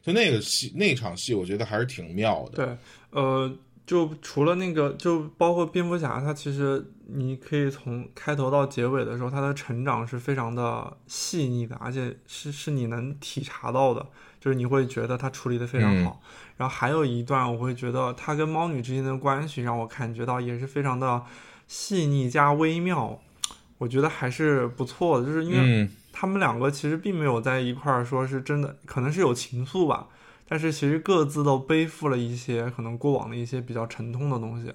[0.03, 2.65] 就那个戏，那场戏，我觉得还是挺妙的。
[2.65, 2.77] 对，
[3.11, 3.59] 呃。
[3.87, 14.07] 就除了那个，就包括蝙蝠侠，他其实你可以从开头到结尾的时候，他的成长是非常的细腻的，而且是是你能体察到的，
[14.41, 16.21] 就是你会觉得他处理的非常好。
[16.57, 21.23] 然后还有一段，我会觉得他跟猫女之间的关系让我感觉到也是非常的
[21.69, 23.21] 细腻加微妙，
[23.77, 30.07] 我觉得还是不错的，就是因为他们两个其实并没有在一块儿说是真的，可能是有情愫吧。
[30.55, 34.73] 但是其实各自都背负了一些可能过往的一些比较沉痛的东西，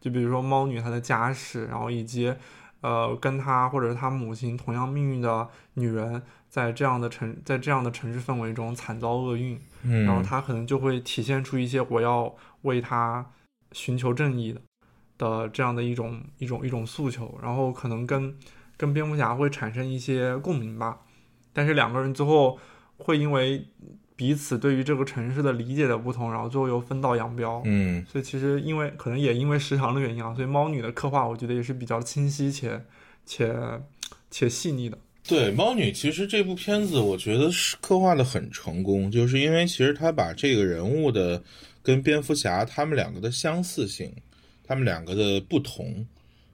[0.00, 2.34] 就比如说猫女她的家世，然后以及，
[2.80, 10.04] 呃，跟她或者是她母亲同样命运的女人，在这样的城在这样的城市氛围中惨遭厄运，嗯。
[10.04, 13.24] 然后她可能就会体现出一些我要为她
[13.70, 14.60] 寻求正义的
[15.16, 18.36] 的这样的一种一种一种诉求，然后可能跟
[18.76, 21.02] 跟蝙蝠侠会产生一些共鸣吧，
[21.52, 22.58] 但是两个人最后
[22.96, 23.68] 会因为。
[24.20, 27.62] 彼此对于这个城市的理解的不同，然后最后又分道扬镳。
[27.64, 32.78] 嗯，所以其实因为可能也因为时长的原因啊，所以猫女的刻画我觉得也是比较清晰且
[33.24, 33.56] 且
[34.30, 34.98] 且细腻的。
[35.26, 41.42] 对，猫女其实这部片子我觉得是刻画的很成功，就是因为其实他把这个人物的
[41.82, 44.12] 跟蝙蝠侠他们两个的相似性，
[44.62, 46.06] 他们两个的不同。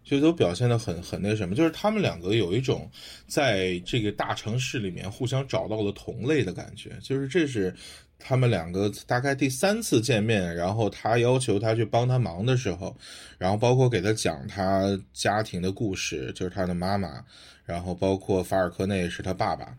[0.07, 2.88] 就都表现的很很那什么，就是他们两个有一种
[3.27, 7.75] 在这个大城市里面互相找到了同类的感觉，就是这是
[8.16, 12.97] 他们两个大概第三次见面，然后他要求他去帮他忙的时候，
[13.37, 17.21] 然后包括给他讲他家庭的故事，就是他的妈妈，
[17.64, 19.77] 然后包括法尔科内是他爸爸，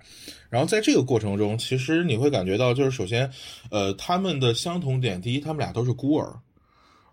[0.49, 3.31] 然后在这个过程中，其实你会感觉到，就是首先，
[3.71, 6.37] 呃，他们的相同点，第一，他们俩都是孤儿，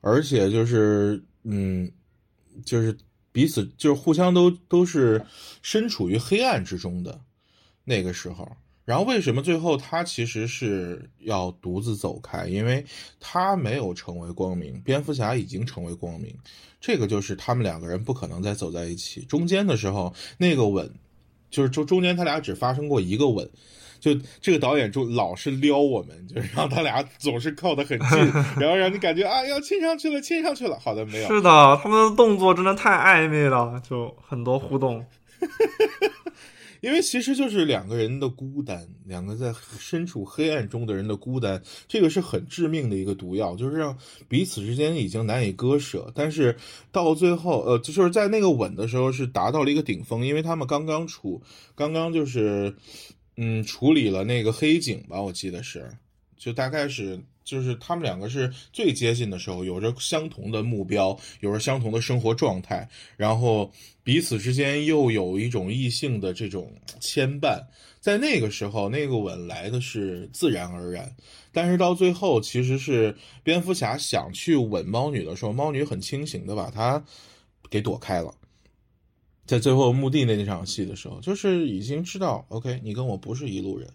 [0.00, 1.88] 而且就是嗯。
[2.64, 2.96] 就是
[3.32, 5.24] 彼此就是互相都都是
[5.62, 7.20] 身处于黑暗之中的
[7.84, 8.46] 那个时候，
[8.84, 12.46] 然后为什么最后他其实是要独自走开？
[12.46, 12.84] 因为
[13.18, 16.36] 他没有成为光明，蝙蝠侠已经成为光明，
[16.80, 19.22] 这个就是他们两个人不可能再走在一起。
[19.22, 20.92] 中间的时候那个吻，
[21.50, 23.50] 就是中中间他俩只发生过一个吻。
[24.04, 28.18] 就这个导演就老是撩我们，就是 让他俩总是靠得很近，
[28.60, 30.78] 然后让你感觉啊要亲上去了，亲上去了。
[30.78, 31.28] 好的，没有。
[31.28, 35.02] 是的，他们的动作真的太暧昧了，就很多互动。
[36.82, 43.96] 因为其实就是两个人的孤单，两个在身处黑暗中的人的孤单，这个是很致命的一个毒药，就是让
[44.28, 46.12] 彼此之间已经难以割舍。
[46.14, 46.54] 但是
[46.92, 51.40] 到最后，呃，就是在那个吻的时候是达到了一个顶峰，因为他们刚刚处，
[51.74, 52.76] 刚刚就是。
[53.36, 55.90] 嗯，处理了那个黑警吧，我记得是，
[56.36, 67.60] 就大概是，就是他们两个是最接近的时候，有着相同的目标，有着相同的生活状态，然后彼此之间又有一种异性的这种牵绊，
[68.00, 71.14] 在那个时候，那个吻来的是自然而然，
[71.52, 77.04] 但是到最后，其实是蝙蝠侠想去吻猫女的时候，猫女很清醒的把他
[77.68, 78.32] 给躲开了。
[79.46, 83.86] 在最后墓地那场戏的时候，就是已经知道，OK，你跟我不是一路人。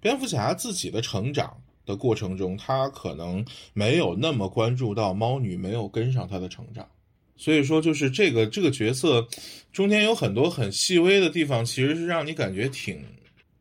[0.00, 6.84] 蝙蝠侠自己的成长的过程中，他可能没有那么关注到猫女没有跟上他的成长，
[7.36, 9.24] 所以说就是这个这个角色
[9.72, 13.04] 中间有很多很细微的地方，其实是让你感觉挺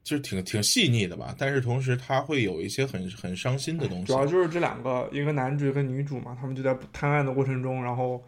[0.04, 1.36] 就是挺挺细腻的吧。
[1.38, 4.06] 但是同时，他会有一些很很伤心的东西。
[4.06, 8.20] 主要就是这两个，一个男主跟女主嘛，他们就在探案的过程中，然后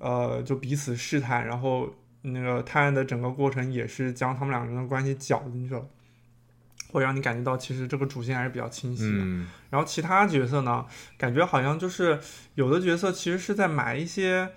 [0.00, 1.88] 呃就彼此试探，然后。
[2.22, 5.84] 那个探案的整个过程也是将他们两个人的关系搅进去了，
[6.92, 9.18] 会让你感觉到其实这个主线还是比较清晰的。
[9.70, 10.86] 然后其他角色呢，
[11.18, 12.20] 感觉好像就是
[12.54, 14.50] 有的角色其实是在埋一些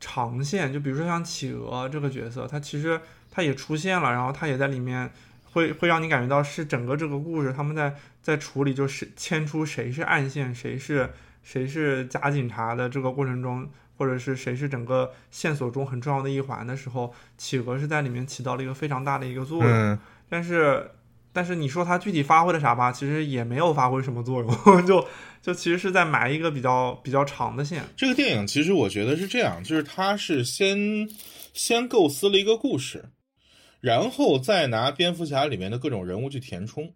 [0.00, 2.98] 长线，就比如说像企鹅这个角色，他其实
[3.30, 5.10] 他也出现了，然后他也在里面
[5.52, 11.10] 会会让你感觉到是整个这个故事他们在在处理，就是牵出谁是暗线，谁是
[11.42, 13.68] 谁是假警察的这个过程中。
[14.00, 19.70] 或者是谁是整个线索中很重要的一环的时候，企鹅是在里面起到了一个非常大的一个作用。
[19.70, 20.90] 嗯，但是，
[21.34, 24.48] 但是你说它具体发挥了啥吧，其实也没有发挥什么作用，
[24.88, 25.06] 就
[25.42, 27.84] 就其实是在埋一个比较比较长的线。
[27.94, 31.06] 这个电影其实我觉得是这样，就是它是先
[31.52, 33.04] 先构思了一个故事，
[33.82, 36.90] 然后再拿蝙蝠侠里面的各种人物去填充。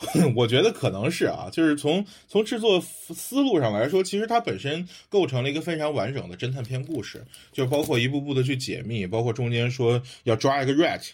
[0.34, 7.22] 我觉得可能是啊，就是从从制作思路上来说，其实它本身构成了一个非常完整的侦探片故事，
[7.52, 11.06] 就包括一步步的去解密，包括中间说要抓一个 rat，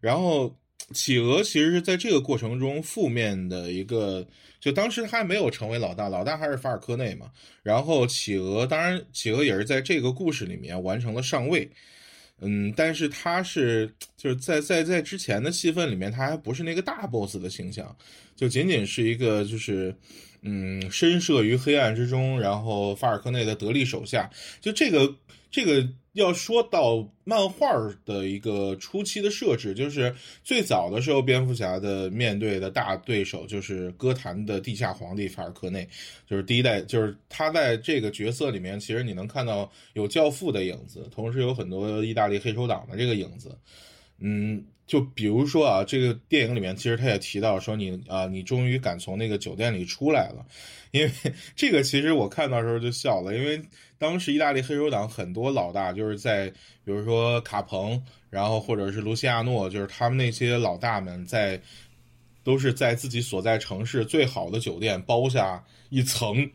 [0.00, 0.54] 然后
[0.92, 4.26] 企鹅其实是在这个过程中负面的一个，
[4.58, 7.30] 就当时还没有成为老大，老大还是法尔科内嘛，
[7.62, 11.70] 然后企鹅当然企鹅也是在这个故事里面完成了上位。
[12.40, 17.96] 嗯，但是他是就是在在在之前的戏份里面，他还不是那个大 boss 的形象，
[18.36, 19.94] 就仅仅是一个就是
[20.44, 24.30] 嗯深涉于黑暗之中，然后法尔科内的得力手下，
[24.60, 25.12] 就这个
[25.50, 25.88] 这个。
[26.14, 27.66] 要说到漫画
[28.04, 30.14] 的一个初期的设置，就是
[30.44, 35.84] 最早的时候，蝙蝠侠的面对的大对手就是歌坛的地下皇帝法尔科内，
[36.24, 43.58] 就是第一代，就是他在这个角色里面，其实你能看到有教父的影子，同时有很多意大利黑手党的这个影子。
[44.20, 50.44] 嗯，就比如说啊，这个电影里面其实他也提到说，你啊，你终于敢从那个酒店里出来了，
[50.90, 51.10] 因为
[51.56, 53.62] 这个其实我看到时候就笑了，因为。
[53.96, 56.50] 当时意大利黑手党很多老大就是在，
[56.84, 61.58] 比如说卡彭，然后或者是卢西亚诺，就是他们那些老大们在，
[62.42, 66.46] 都是在自己所在城市最好的酒店包下一层，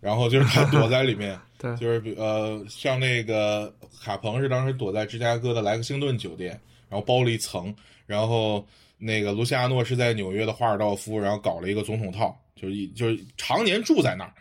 [0.00, 6.58] 然后就是他躲在里面， 对，就是呃，像那个卡彭是当时躲在芝加哥的莱克星顿酒店，
[6.90, 7.74] 然后包了一层，
[8.04, 8.66] 然后
[8.98, 14.34] 那个卢西亚诺是在纽约的华尔道夫，然后搞了一个总统套，就是就是常年住在那儿，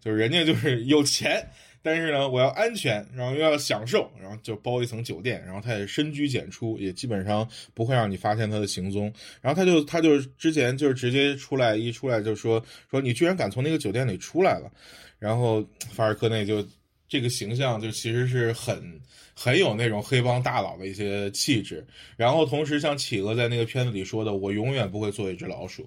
[0.00, 1.42] 就是人家就是 有钱。
[1.84, 7.44] 但是呢，我要安全，然后又要享受，然后就包一层酒店，然后他也深居简出，也基本上
[7.74, 9.12] 不会让你发现他的行踪。
[9.40, 14.70] 然后他就他就之前就是直接出来一出来就说说你居然敢从那个酒店里出来了，
[15.18, 16.64] 然后法尔科内就
[17.12, 18.98] 这个形象就其实是很
[19.34, 21.86] 很有那种黑帮大佬的一些气质。
[22.16, 25.86] 然后同时像企鹅在那个片子里说的，我永远不会做一只老鼠，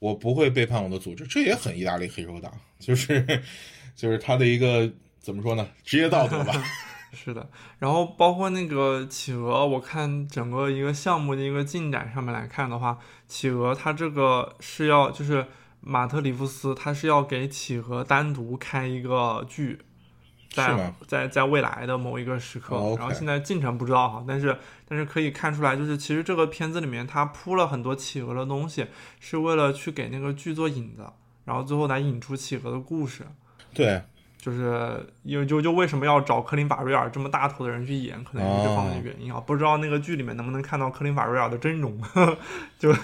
[0.00, 3.24] 我不会背叛我的组织，这也很意大利黑手党，就是
[3.94, 4.90] 就是他的一个。
[5.20, 5.68] 怎么说呢？
[5.84, 6.54] 职业道德吧。
[7.12, 15.44] 是的，然后包括那个企鹅，我看整个一个项目的一个进展上面来看的话，企鹅它这个是要就是
[15.80, 19.80] 马特里夫斯，他是要给企鹅单独开一个剧，
[20.50, 22.76] 在在在未来的某一个时刻。
[22.98, 24.56] 然后现在进程不知道哈，但是
[24.88, 28.86] 但是可以看出来，就是其实这个片子里面他铺了很多企鹅的东西，
[29.20, 31.06] 是为了去给那个剧做引子，
[31.44, 33.26] 然后最后来引出企鹅的故事。
[33.72, 34.00] 对。
[34.40, 39.40] 就是因为就就为什么要找科林法瑞尔这么大头的人去演，可能是这方面的原因啊。
[39.40, 42.00] 不知道那个剧里面能不能看到科林法瑞尔的真容，
[42.78, 42.94] 就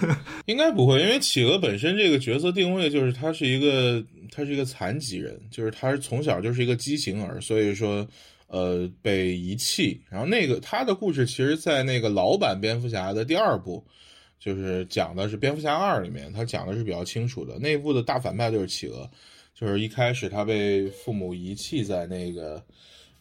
[0.45, 4.01] 应该不会，因为企鹅本身这个角色定位就是它是一个
[4.35, 8.07] 他是一个残疾人，就是他是从小就是一个畸形儿，所以说
[8.47, 10.01] 呃被遗弃。
[10.09, 13.85] 然后那个他的故事其实，在那个老版蝙蝠侠的第二部，
[14.39, 17.57] 就是讲的是蝙蝠侠二里面，他讲的是比较清楚的。
[17.59, 19.09] 那部的大反派就是企鹅。
[19.57, 22.61] 就是一开始他被父母遗弃在那个，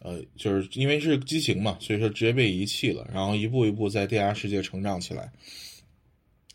[0.01, 5.31] 呃，就是因为是畸形嘛，所以说直接被遗弃了，然后一步一步在地下世界成长起来，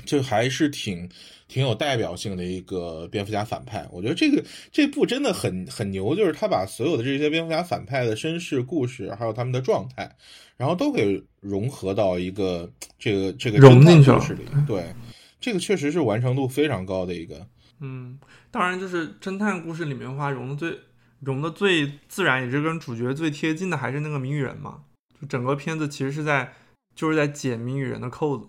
[0.06, 1.10] 就还是挺
[1.50, 3.86] 挺有代表性的一个蝙蝠侠反派。
[3.92, 4.42] 我觉得这个
[4.72, 10.16] 这部真的很很牛，就是他把所有的这些蝙蝠侠反派的身世故事，还有他们的状态，
[10.56, 14.24] 然后都给融合到一个这个这个融进去了。
[14.66, 14.94] 对，
[15.42, 17.46] 这个确实是完成度非常高的一个。
[17.82, 18.20] 嗯，
[18.52, 20.78] 当然，就是侦探故事里面的话，融的最
[21.22, 24.82] 融的最自然，也是跟主角最贴近的，还是那个谜语人嘛。
[25.20, 26.54] 就整个片子其实是在
[26.94, 28.48] 就是在解谜语人的扣子，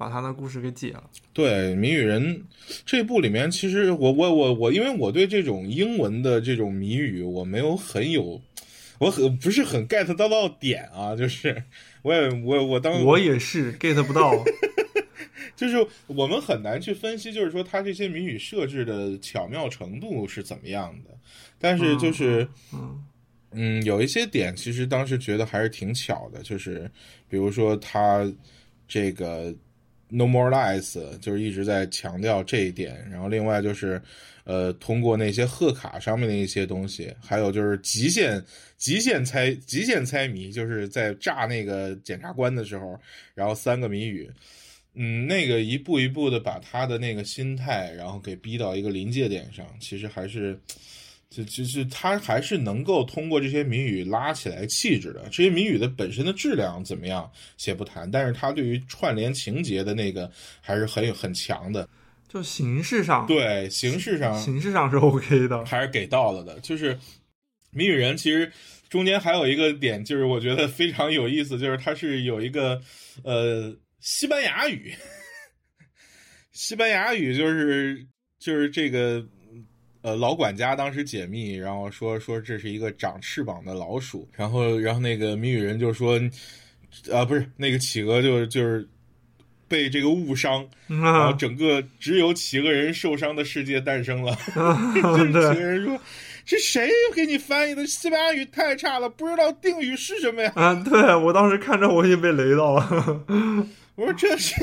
[0.00, 1.10] 把他的故事给解了。
[1.34, 2.42] 对，谜语人
[2.86, 8.40] 这部里面，其实我我我我，因为我对这种英文的这种谜语，我没有很有，
[8.98, 11.62] 我很不是很 get 到到点啊，就是
[12.00, 14.32] 我也我我当我也是 get 不到。
[15.54, 21.10] 就是我们很难去分析，就是说他这些谜语设置的巧妙程度是怎么样的。
[21.58, 22.48] 但是就是，
[23.52, 26.90] 嗯，有一些点其实当时觉得还是挺巧的，就是
[27.28, 28.26] 比如说他
[28.88, 29.54] 这个
[30.10, 33.08] “no more lies” 就是一直在强调这一点。
[33.10, 34.00] 然后另外就是，
[34.44, 38.42] 呃，通过那些贺卡上面的一些东西，还有就是极限
[38.76, 42.98] 极限猜极限猜谜，就是在炸那个检察官的时候，
[43.34, 44.30] 然后三个谜语。
[44.94, 50.58] 嗯，那个一步一步的把他的那个心态，然后给逼到一个临界点上，其实还是
[51.30, 55.22] 就就是他还是能够通过这些谜语拉起来气质的。
[55.30, 60.28] 这些谜语的本身的质量怎么样，且不谈，但是他对于串联情节的那个
[60.60, 61.88] 还是很有很强的。
[62.28, 66.58] 就形式上，对形式上，形式上是 OK 的，还是给到了的。
[66.58, 66.98] 就是
[67.70, 68.52] 谜语人其实
[68.88, 72.82] 中间还有一个点，就是我觉得非常有意思，就是它是有一个
[73.22, 74.92] 呃西班牙语，
[76.50, 78.04] 西班牙语就是
[78.40, 79.24] 就是这个。
[80.02, 86.18] 呃，老管家当时解密，然后说说这是一个长翅膀的老鼠，然后然后那个谜语人就说，
[87.12, 88.88] 啊，不是那个企鹅就就是
[89.68, 94.34] 被这个误伤， 然后整个只有企鹅人受伤的世界诞生了。
[94.94, 96.00] 企鹅人说
[96.46, 97.86] ：“这谁给你翻译的？
[97.86, 103.26] 西班牙语太差了，不知道定语是什么呀？”啊，对我当时看着我已经被雷到了。
[103.96, 104.54] 我说这是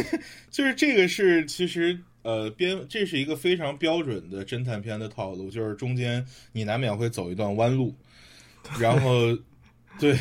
[0.49, 1.99] 就是这个是其实。
[2.27, 7.95] 呃，编这是一个非常标准的侦探片的套路，就是中间你难免会走一段弯路，
[8.81, 9.09] 然后
[9.97, 10.13] 对，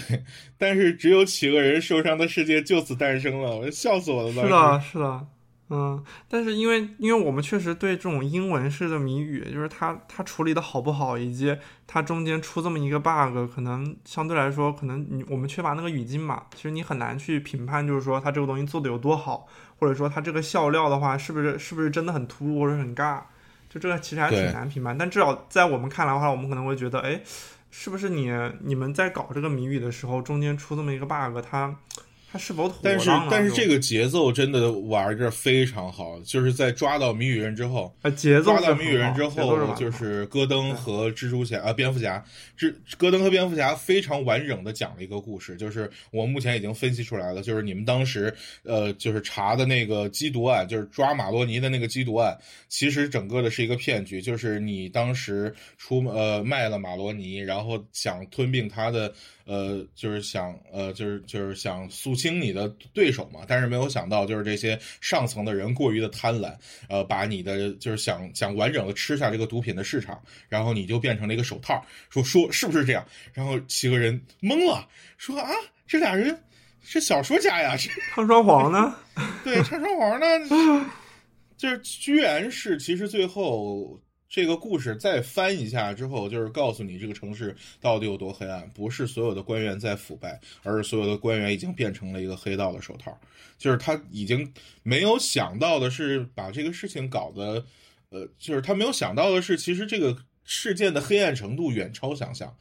[0.57, 4.45] 但是只有企鹅人受伤的世界就此诞生了，我笑死我了。
[4.45, 5.27] 是的，是的，
[5.69, 11.57] 嗯，但是因为因为我们确实对这种英文式的谜语，就是它它处理的好不好，以及
[11.89, 19.49] 它中间出这么一个 bug，可能相对来说，可能你我们缺乏那个语境嘛，其实你很难去评判，就是说它这个东西做的有多好。
[19.79, 23.21] 或者说他这个笑料的话，是不是是不是真的很突兀或者很尬？
[23.69, 24.97] 就这个其实还挺难评判。
[24.97, 27.21] 但至少在我们看来的话，我们可能会觉得，哎，
[27.71, 31.77] 是不是你你们在搞这个谜语的时候，中间出这么一个 bug，它。
[32.39, 42.23] 是否妥但是但是这个节奏真的玩的非常好，就是在抓到谜语人之后，啊，节奏抓到谜语人之后，就是戈登和蜘蛛侠啊，蝙蝠侠，
[42.59, 52.37] 蜘戈登和蝙蝠侠非常完整的讲了一个故事，就是我目前已经分析出来了，就是你们当时呃，就是查的那个缉毒案，就是抓马洛尼的那个缉毒案，
[52.69, 59.13] 其实整个的是一个骗局，就是你当时出呃卖了马洛尼，然后想吞并他的。
[59.49, 66.53] 呃，就是想，呃，就是就是想肃清你的对手嘛，但是没有想到，就是这些上层的人过于的贪婪，
[66.89, 73.07] 呃，把你的就是想想完整的吃下这个毒品的市场，然后你就变成了一个手套，说说是不是这样？
[73.33, 74.89] 然后七个人懵了，
[75.19, 75.51] 说啊，
[75.87, 76.37] 这俩人
[76.83, 77.77] 是小说家呀，
[78.15, 78.97] 唱双簧呢？
[79.45, 80.91] 对，唱双簧呢，
[81.57, 84.01] 就是居然是其实最后。
[84.29, 88.69] 这个故事再翻一下之后，就是告诉你这个城市到底有多黑暗。
[88.75, 93.17] 不是所有的官员在腐败，而是所有的官员已经变成了一个黑道的手套。
[93.57, 94.53] 就是他已经
[94.83, 97.65] 没有想到的是把这个事情搞得，
[98.11, 100.15] 呃，就是他没有想到的是，其实这个
[100.45, 102.55] 事件的黑暗程度远超想象。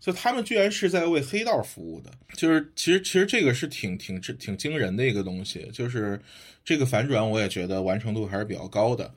[0.00, 2.10] 就他们居然是在为黑道服务的。
[2.34, 5.68] 就是其实其实这个是挺挺挺惊人的一个东西。
[5.72, 6.20] 就是
[6.64, 9.14] 这个反转，我也觉得完成度还是比较高的。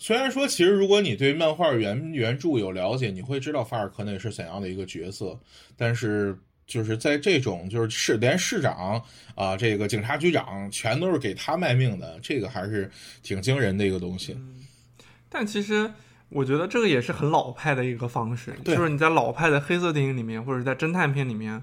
[0.00, 5.38] 虽然说，其实如果你对漫画原原著有了解，你会知道法尔科内是怎样的一个角色。
[5.76, 6.38] 但是，
[6.68, 9.02] 就是在这种就是市连市长
[9.34, 12.88] 啊，这个警察局长全都是给他卖命的，这个还是
[13.24, 14.38] 挺惊人的一个东西。
[15.28, 15.90] 但其实，
[16.28, 21.62] 我觉得这个也是很老派的一个方式，就是你在老派的黑色电影里面，或者在侦探片里面。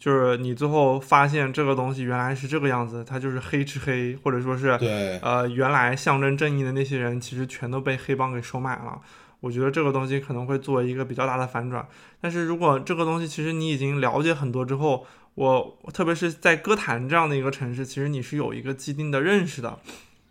[0.00, 8.98] 就是你最后发现这个东西原来是这个样子，它就是黑吃黑，或者说是对，呃，原来象征正义的那些人其实全都被黑帮给收买了。
[9.40, 11.86] 我觉得这个东西可能会作为一个比较大的反转。
[12.18, 19.78] 但是如果这个东西其实你已经了解很多之后，我特别是在歌坛这样的一个城市，其实你是有一个既定的认识的，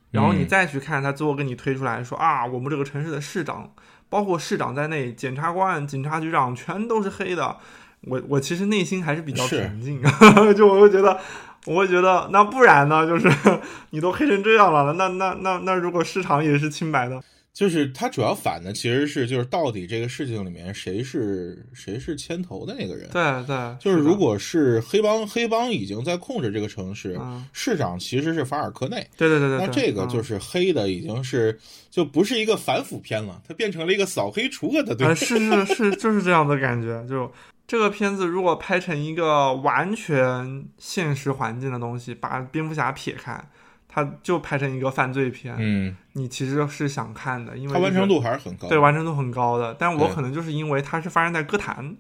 [0.10, 3.72] 然后你再去看他最后给你推出来说啊，我们这个城市的市长，
[4.10, 7.58] 包括市长在内，检察官、警察局长全都是黑的。
[8.02, 10.02] 我我其实内心还是比较平静，
[10.56, 11.20] 就我会觉得，
[11.66, 13.06] 我会觉得，那不然呢？
[13.06, 13.30] 就是
[13.92, 17.22] 你都黑成这样了，那那那那如果市场也是清白的，
[17.54, 23.10] 就是他主要反的其实是就是到底这个事情里面谁是谁是牵头的那个人？
[23.12, 27.20] 对对，就是如果是黑帮，黑帮已经在控制这个城市，
[27.52, 29.06] 市长其实是法尔科内。
[29.18, 35.14] 对对对对，那这个就是黑的已经是就不是一个反腐片了，它变成了一个扫黑除恶的对。
[35.14, 37.30] 是是是，就是这样的感觉，就。
[37.70, 43.40] 这个片子如果拍成一个完全现实环境的东西，把蝙蝠侠撇开，
[43.88, 45.56] 它就拍成一个犯罪片。
[45.60, 48.68] 嗯，你其实是想看的，因为它完成度还是很高。
[48.68, 49.76] 对，完成度很高的。
[49.78, 51.96] 但我可能就是因为它是发生在歌坛，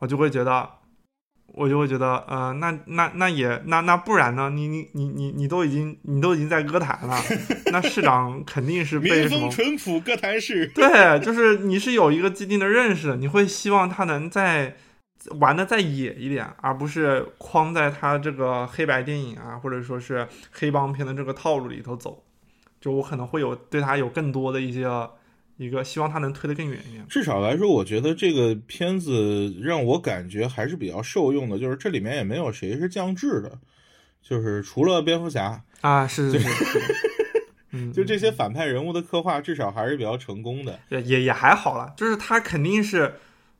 [0.00, 0.68] 我就会觉得，
[1.46, 4.50] 我就会觉得，呃，那那那也那那不然呢？
[4.50, 7.18] 你你你你你都已经你都已经在歌坛了，
[7.72, 9.48] 那市长 肯定是被什么？
[9.48, 10.66] 淳朴歌坛市。
[10.74, 14.76] 对，就是你是有一个既定的认识的，你会希望他能在。
[15.40, 22.22] 玩的再野一点，而不是框在他这个黑白电影啊，或者说是黑帮片的这个套路里头走。
[22.80, 24.86] 就我可能会有对他有更多的一些
[25.56, 27.06] 一个希望他能推得更远一点。
[27.08, 33.58] 至少来说，我觉得这个片子让我感觉还是比较受用的，就是这里面也没有谁是降智的，
[34.20, 36.80] 就是除了蝙蝠侠啊，是是是，
[37.72, 40.78] 嗯，就这些反派人物的刻画，至少还是比较成功的。
[40.90, 43.14] 对也也还好了，就是他肯定是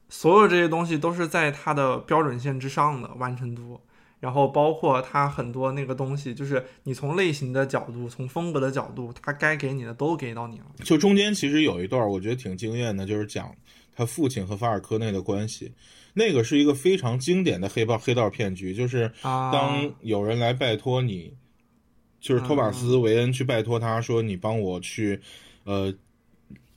[0.08, 3.80] 所有这些东西都是在他的标准线之上的完成度。
[4.20, 10.64] 然后包括它很多那个东西，就是你从类型的角度、从风格的角度，它该给你的都给到你了。
[10.82, 13.54] 就中间其实有一段，我觉得挺惊艳的，就是讲
[13.94, 15.70] 他父亲和法尔科内的关系。
[16.14, 21.36] 那个是一个非常经典的黑帮黑道骗局，就是当有人来拜托你，
[22.18, 25.20] 就是托马斯·韦恩去拜托他说：“你帮我去，
[25.64, 25.92] 呃，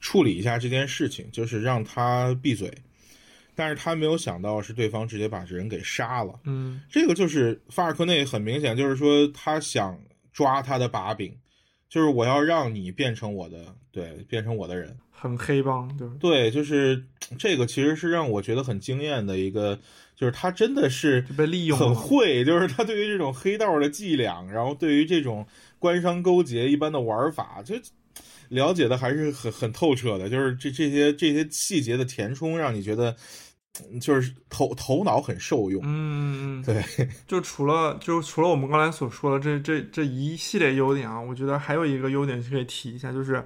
[0.02, 2.70] 处理一下这件事情，就是让他闭嘴。”
[3.58, 6.40] 但是他没有想到是对方直接把这人给杀了。
[6.44, 10.00] 嗯，这个就是法尔科内很明显就是说他想
[10.32, 11.36] 抓他的把柄，
[11.90, 17.04] 就是我要让你变成我的，对，变成我的人，很黑帮，对对，就是
[17.40, 19.80] 这个其实是让我觉得很惊艳的一个，
[20.16, 25.48] 就是他真的是被利用很会，就是他对于这种黑道的伎俩，然后对于这种
[25.80, 27.74] 官商勾结一般的玩法，就
[28.50, 33.16] 了解的还是很很透彻的，就是这这些这些细节的填充，让你觉得。
[34.00, 36.84] 就是头头脑很受用，嗯，对，
[37.28, 43.44] 就除了就除了我们刚才所说的这这这一系列优点啊，我觉得还有一个优点是可以提一下，就是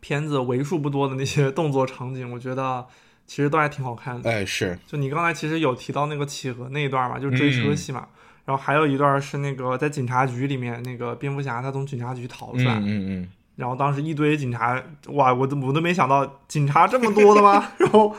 [0.00, 2.86] 片子为数不多的那些动作场景，我觉得
[3.26, 4.30] 其实都还挺好看的。
[4.30, 8.06] 哎，是，就你刚才其实有提到那个企鹅那一段嘛，就追车戏嘛，
[8.44, 17.72] 然后还有一段是那个在警察局里面，那个蝙蝠侠他从警察局逃出来，嗯嗯，然后当时一堆警察，哇，我都我都没想到警察这么多的吗？
[17.78, 18.14] 然后。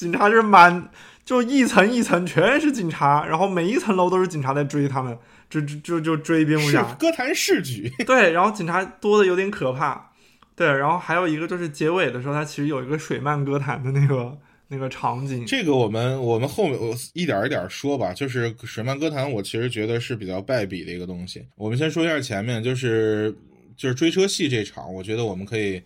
[0.00, 0.88] 警察就是满，
[1.26, 5.14] 就一层一层全是警察，然后每一层楼都是警察在追他们，
[5.50, 6.82] 就就就就追蝙蝠侠。
[6.94, 7.92] 歌坛市局。
[8.06, 10.12] 对，然后警察多的有点可怕。
[10.56, 14.38] 对，然后还有一个就是结尾的时候，它其实有一个水漫歌坛的那个
[14.68, 15.44] 那个场景。
[15.44, 21.46] 这个我们我们后面我一点一点说吧，就是水漫歌坛，我其实觉得是比较败笔的一个东西。
[21.56, 23.36] 我们先说一下前面，就是。
[23.80, 25.80] 就是追车戏这场，我觉得我们可以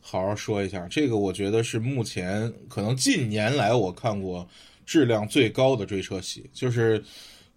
[0.00, 0.86] 好好说一下。
[0.88, 4.48] 这个我觉得是目前可能近年来我看过
[4.86, 6.48] 质量最高的追车戏。
[6.52, 7.02] 就是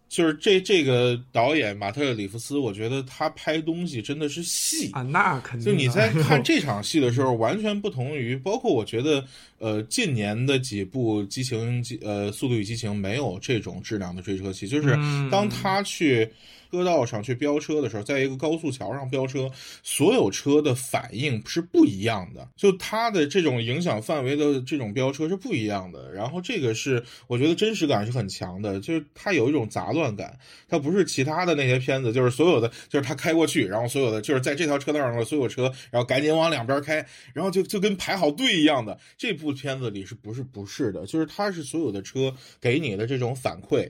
[0.09, 5.71] 就是这这个导演马特·里夫斯，我觉得他拍东西真的是细啊，那肯定。
[5.71, 9.23] 就你在看 这场戏的时候，完全不同于包括我觉得
[9.59, 14.67] 呃近年的几部激情激呃速度与激情没有这种质量的追车戏。
[14.67, 14.97] 就是
[15.29, 16.27] 当他去。
[16.73, 19.47] 车道上去飙车的时候，在一个高速桥上飙车，
[19.83, 26.11] 所有车的反应是不一样的，就它的这种影响范围的这种飙车是不一样的。
[26.11, 30.35] 然后这个是我觉得真实感是很强的，就是它有一种杂乱感，
[30.67, 38.99] 它不是其他的那些片子，就是所有的就是它开过去，然后所有的就是在这条车道上的所有车，然后赶紧往两边开，然后就就跟排好队一样的。
[39.15, 41.05] 这部片子里是不是不是的？
[41.05, 43.87] 就是它是所有的车给你的这种反馈。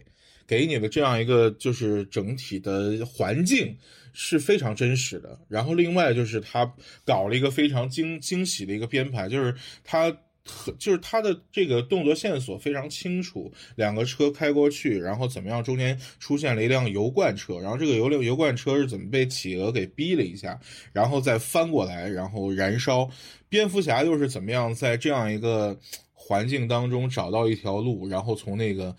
[0.47, 3.77] 给你的这样一个就是整体的环境
[4.13, 6.71] 是非常真实的，然后另外就是他
[7.05, 10.11] 搞了一个非常惊惊喜的一个编排，就是他
[10.77, 20.59] 就是他的这个动作线索非常清楚，两个车开过去，然后怎么样，中间出现了一辆油罐车，然后这个油油罐车是怎么被企鹅给逼了一下，
[20.91, 23.09] 然后再翻过来，然后燃烧，
[23.47, 25.79] 蝙蝠侠又是怎么样在这样一个
[26.25, 28.95] 环境当中找到一条路，然后从那个。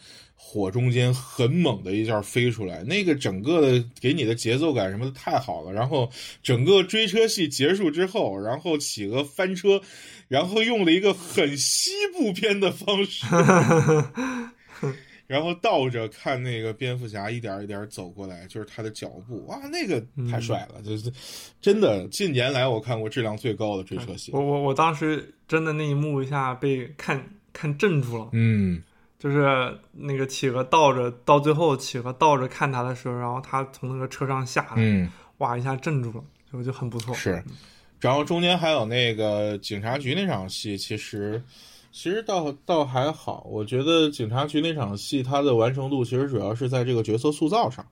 [0.47, 5.73] 火中间很猛的一下飞出来，那个整个的给你的节奏感什么的太好了。
[5.73, 6.11] 然后
[6.43, 9.81] 整个追车戏结束之后，然后企鹅翻车，
[10.29, 13.25] 然后用了一个很西部片的方式，
[15.27, 21.13] 然后倒着看那个蝙蝠侠一点一点走过来，就是他的脚步，哇，那个太帅了，就是
[21.61, 24.33] 真的近年来我看过质量最高的追车戏。
[24.33, 28.83] 我我我当时真的那一幕一下被看看镇住了，嗯。
[29.17, 36.23] 就是那个企鹅倒着，到最后企鹅倒着看他的时候，然后他从那个车上下来，嗯，哇一下镇住了，
[36.53, 37.15] 就就很不错。
[37.15, 37.43] 是，
[38.01, 41.43] 然后中间还有那个警察局那场戏，其实
[41.95, 43.47] 其实倒倒还好。
[43.49, 47.87] 我觉得警察局那场戏，它的完成度其实主要是在这个角色塑造上。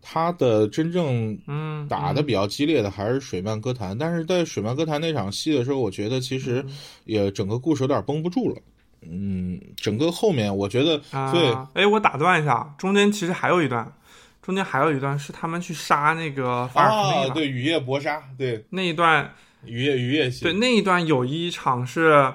[0.00, 6.64] 他的真正嗯打的比较激烈的还是水漫歌坛，但是在水漫歌坛那场戏的时候，我觉得其实
[7.04, 8.56] 也整个故事有点绷不住了。
[9.02, 10.96] 嗯，整个后面我觉得，
[11.32, 13.92] 对，哎，我打断一下，中间其实还有一段，
[14.40, 19.28] 中间还有一段是他们去杀那个法尔科内对，雨夜搏杀，对，那一段
[19.64, 22.32] 雨夜雨夜戏，对，那一段有一场是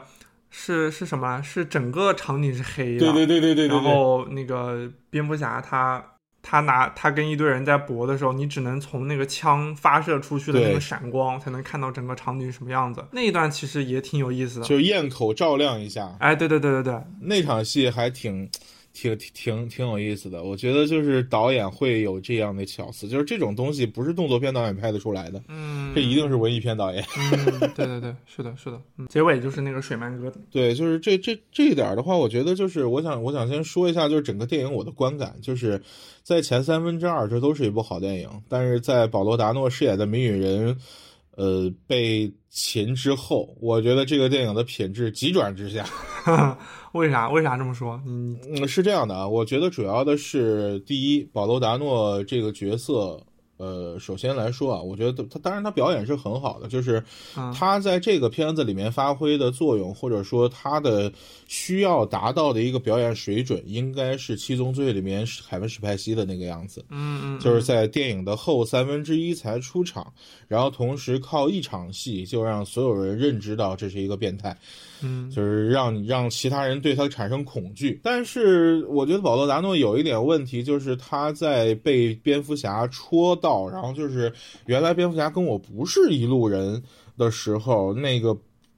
[0.51, 1.41] 是是什么？
[1.41, 6.05] 是整个场景是黑的，对对对对对，然后那个蝙蝠侠他
[6.43, 13.03] 他拿他跟一堆人在搏的时候，你只能从那个枪发射出去的那个闪光，才能看到整个场景是什么样子。
[13.11, 14.65] 那一段其实也挺有意思的。
[14.65, 18.49] 就是焰口照亮一下，哎，对对对对对，那场戏还挺。
[18.93, 27.03] 挺挺挺挺有意思的，我觉得就是导演会有这样的巧思，就是这种东西不是动作片导演拍得出来的，嗯，这一定是文艺片导演。
[27.17, 28.81] 嗯，对对对，是的，是的。
[28.97, 35.81] 嗯，结尾就是那个水漫歌，对，就是这这这一点的话，我觉得就是我想我想先说一下，就是整个电影我的观感，就是
[36.23, 40.77] 在前三分之二，这都是一部好电影，但是在保罗达诺饰演的谜语人，
[41.37, 45.85] 呃，被擒之后，我觉得这个电影的品质急转直下。
[46.93, 47.29] 为啥？
[47.29, 48.01] 为啥这么说？
[48.05, 53.17] 嗯，是这样的啊，我觉得主要的是第一，保罗达诺这个角色，
[53.61, 57.03] 呃，首先来说啊，我觉得他当然他表演是很好的，就是
[57.37, 61.11] 嗯他在这个片子里面发挥的作用，或者说他的
[61.47, 66.83] 需要达到的一个表演水准，应该是《七宗罪》里面凯文史派西的那个样子。
[66.89, 70.11] 嗯嗯，就是在电影的后三分之一才出场，
[70.47, 74.57] 然后同时靠一场戏就让所有人认知到这是一个变态，
[75.03, 77.99] 嗯就是让你让其他人对他产生恐惧。
[78.01, 84.31] 但是我觉得保罗达诺有一点问题，就是他在被蝙蝠侠戳到，然后就是
[84.65, 86.81] 原来蝙蝠侠跟我不是一路人
[87.17, 88.37] 的时候，那个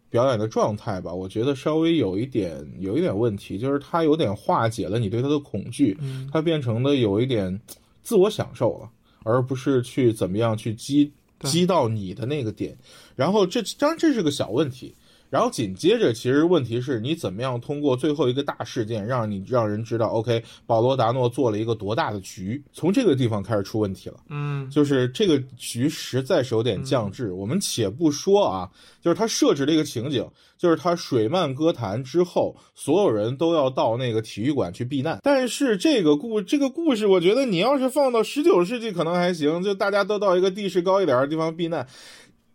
[0.10, 7.60] 表演的状态吧，我觉得稍微有一点有一点问题，就是他有点化解了你对他的恐惧，嗯他变成的有一点
[8.02, 8.90] 自我享受了，
[9.24, 12.78] 而不是去怎么样去击对击到你的那个点。
[13.16, 14.94] 然后这当然这是个小问题。
[15.34, 24.18] 然后紧接着，其实问题是你怎么样通过最后一个大事件，让你让人知道，OK，保罗达诺做了一个多大的局，从这个地方开始出问题了。
[24.30, 27.32] 嗯就是这个局实在是有点降智。
[27.32, 28.70] 我们且不说啊，
[29.02, 30.24] 就是他设置了一个情景，
[30.56, 35.18] 就是他水漫歌坛之后，所有人都要到那个体育馆去避难。
[35.24, 41.88] 但是这个故这个故事，我觉得你要是放到十九世纪可能还行，就大家都到一个地势高一点的地方避难。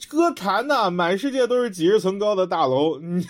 [0.06, 3.26] 歌坛呐、满世界都是几十层高的大楼，你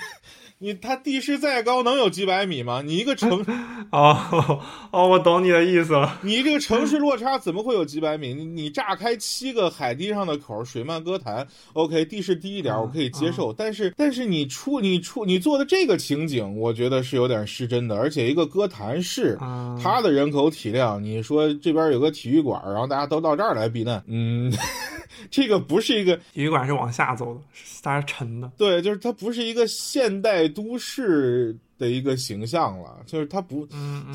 [0.61, 2.83] 你它地势再高，能有几百米吗？
[2.85, 3.45] 你一个城
[3.93, 6.19] 哦哦，我懂你的意思了。
[6.23, 8.35] 你这个城市落差怎么会有几百米？
[8.35, 19.39] 你你炸开七个海堤上的口，水漫歌坛，OK，地势低一点嗯我可以接受，但是但是你出你出你做的这个情景，我觉得是有点失真的，而且一个歌坛市。
[19.41, 24.53] 啊，它的人口体量，你说这边有个体育馆，然后大家都到这儿来避难，嗯，
[25.31, 28.51] 这个不是一个体育馆是往下走的，是它是沉的。
[28.59, 33.67] 对，就是它不是一个现代都市的一个形象了，就是它不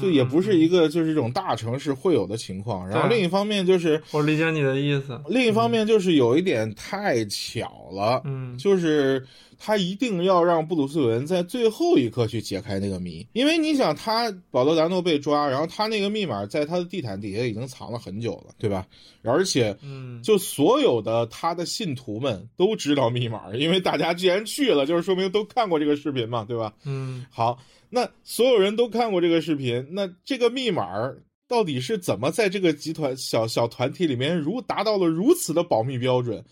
[0.02, 0.90] 就也不是一个。
[0.90, 2.88] 就是这种大城市会有的情况。
[2.88, 5.20] 然后另一方面就是我理解你的意思。
[5.28, 9.26] 另一方面就是有一点太巧了，嗯就是
[9.66, 18.86] 他一定要让布鲁斯韦恩在最后一刻去解开那个谜，因为你想他保罗达诺被抓，然后他那个密码在他的地毯底下已经藏了很久了，对吧？
[19.22, 26.74] 而且嗯，就所有的他的信徒们都知道密码，因为大家既然去了，就是说明都看过这个视频嘛，对吧？
[26.84, 27.58] 嗯好，
[27.90, 31.10] 那所有人都看过这个视频，那这个密码
[31.48, 36.44] 到底是怎么在这个集团小小团体里面如达到了如此的保密标准？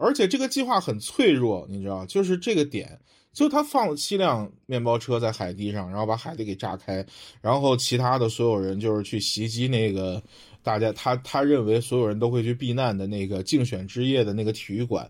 [0.00, 2.98] 而且这个计划很脆弱，你知道，就是这个点，
[3.34, 7.04] 就他放了七辆面包车在海堤上，然后把海堤给炸开，
[7.42, 10.22] 然后其他的所有人就是去袭击那个
[10.62, 15.08] 大家他他认为所有人都会去避难的那个竞选之夜的那个体育馆。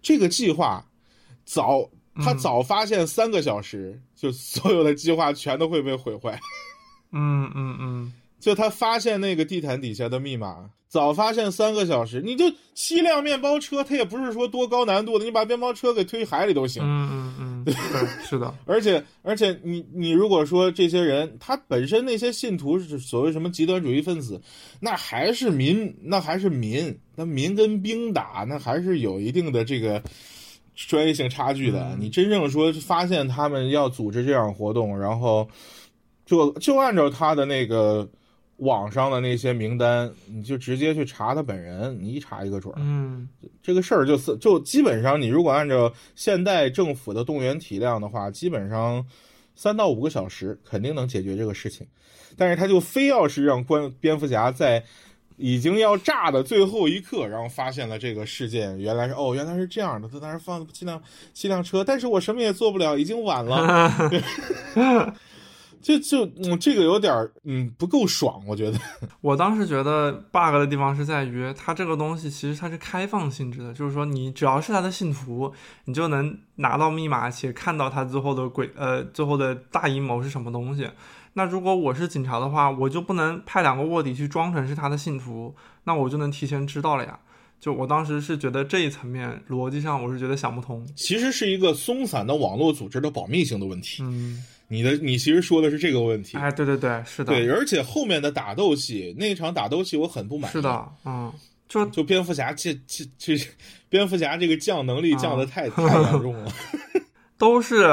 [0.00, 0.84] 这个计划
[1.44, 6.40] 早他嗯早发现三个小时，就所有的计划全都会被毁坏。
[7.12, 8.12] 嗯 嗯嗯，
[8.42, 16.82] 就他发现那个地毯底下的密码，早发现三个小时，你就七辆面包车，他也不是说多高难度的，你把面包车给推海里都行。
[16.82, 17.72] 嗯嗯嗯，对，
[18.26, 24.42] 是的，而且而且你你如果说这些人他本身那些信徒是所谓什么极端主义分子，
[24.80, 30.02] 那还是民，那还是民，那民跟兵打，那还是有一定的这个
[30.74, 31.80] 专业性差距的。
[31.92, 35.48] 嗯你真正说发现他们要组织这样活动，然后
[36.26, 38.08] 就就按照他的那个
[38.62, 42.78] 网上的那些名单，你就直接去查他本人，你一查一个准儿。
[42.78, 43.28] 嗯
[43.62, 49.04] 这个事儿就是就基本上，你如果按照现代政府的动员体量的话，基本上
[49.54, 51.86] 三到五个小时肯定能解决这个事情。
[52.36, 54.82] 但是他就非要是让关蝙蝠侠在
[55.36, 61.02] 已经要炸的最后一刻，然后发现了这个事件，原来是哦，原来是这样的，他当时放了七辆
[61.34, 63.90] 七辆车，但是我什么也做不了，已经晚了。
[65.82, 68.78] 就就嗯，这个有点儿嗯不够爽，我觉得。
[69.20, 75.52] 我当时觉得 bug 的地方是在于，它这个东西其实它是开放性质的，就是说你只要是他的信徒，
[75.86, 80.88] 你就能拿到密码且看到他最后的鬼呃最后的大阴谋是什么东西。
[81.34, 85.54] 那如果我是警察的话，我就不能派两个卧底去装成是他的信徒，
[85.84, 87.18] 那我就能提前知道了呀。
[87.58, 90.84] 就我当时是觉得这一层面逻辑上，我是觉得想不通。
[90.96, 94.02] 其实是一个松散的网络组织的保密性的问题。
[94.02, 96.38] 嗯，你的你其实说的是这个问题。
[96.38, 97.30] 哎，对对对，是的。
[97.30, 100.52] 对，而且后面的打斗戏，那场打斗戏我很不满意。
[100.52, 101.30] 是的，嗯，
[101.68, 103.36] 就就蝙蝠侠这这这，
[103.90, 106.50] 蝙蝠侠这个降能力降的太 太严重了。
[107.36, 107.86] 都是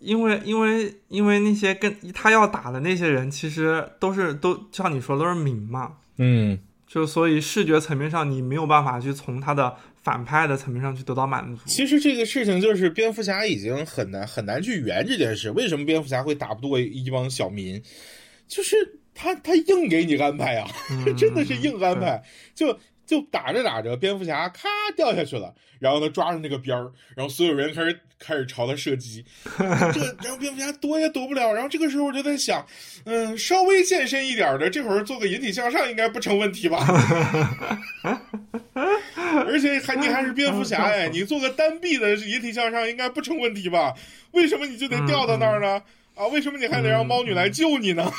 [0.00, 5.94] 因为因为因为那些跟他要打的那些人，其实都是都像你说都是民嘛。
[6.18, 6.58] 嗯。
[6.86, 9.76] 就所以视觉层面上，你没有办法去从他的
[10.08, 11.60] 反派的层面上去得到满足。
[11.66, 15.50] 其实这个事情就是蝙蝠侠已经很难很难去圆这件事。
[15.50, 17.82] 为什么蝙蝠侠会打不过一帮小民？
[18.48, 18.74] 就是
[19.14, 20.66] 他他硬给你安排啊，
[21.18, 22.22] 真的是硬安排。
[22.54, 22.78] 就
[23.08, 27.98] 就打着打着，蝙蝠侠咔掉下去了，然后他抓着那个边儿，然后所有人开始。
[28.20, 29.24] 开始朝他射击，
[29.94, 31.52] 这然后蝙蝠侠躲也躲不了。
[31.52, 32.66] 然后这个时候我就在想，
[33.04, 36.84] 嗯，稍微健身一点的，这会儿做个引体向上应该不成问题吧？
[39.46, 43.94] 而且还你还是蝙蝠侠哎， 你做个单臂的引体向上应该不成问题吧？
[44.32, 45.80] 为什么你就得掉到那儿呢？
[46.16, 48.12] 啊，为什么你还得让猫女来救你呢？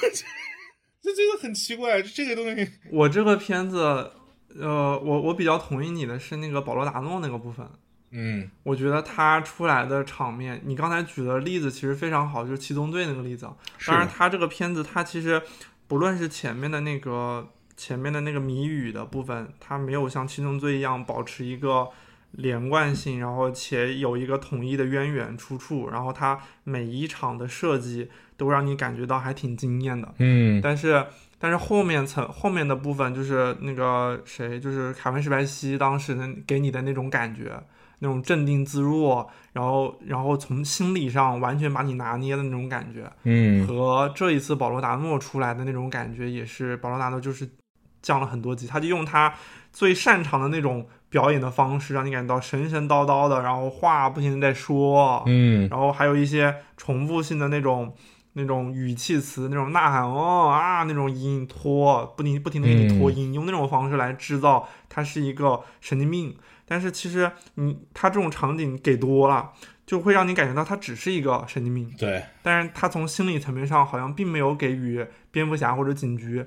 [1.04, 2.66] 这这个很奇怪，这个东西。
[2.90, 4.10] 我这个片子，
[4.58, 7.68] 呃，我我比较同意你的是那个保罗达诺那个部分。
[8.12, 13.48] 嗯，我觉得他出来的场面，你刚才举的例子其实非常好，就是七宗罪那个例子。
[13.86, 15.40] 当然，他这个片子，他其实
[15.88, 21.88] 不论是前面的那个前面的那个谜语的部分，他没有像七宗罪一样保持一个
[22.32, 30.12] 连贯性，然后且有一个统一的渊源出处，然后他每一场的设计都让你感觉到还挺惊艳的。
[30.18, 31.06] 嗯，但是
[31.40, 37.60] 但是后面层后面的部分，就是那个谁，就是凯文·史派西当时的给你的那种感觉。
[38.02, 47.46] 那种镇定自若，然后然后从心理上完全把你拿捏的那种感觉，嗯，和这一次保罗达诺出来的那种感觉也是，保罗达诺就是
[48.02, 49.34] 降了很多级，他就用他
[49.74, 57.94] 最擅长的那种表演的方式，让你感觉到神神叨叨的，然后话不停的在说，嗯，然后还有一些重复性的那种
[58.34, 66.36] 那种语气词，那种呐喊哦啊那种音拖，不停不停的给你拖音，用那种方式来制造他是一个神经病。
[66.66, 69.52] 但是其实你他这种场景给多了，
[69.88, 71.92] 就会让你感觉到他只是一个神经病。
[71.98, 76.46] 对，但是他从心理层面上好像并没有给予蝙蝠侠或者警局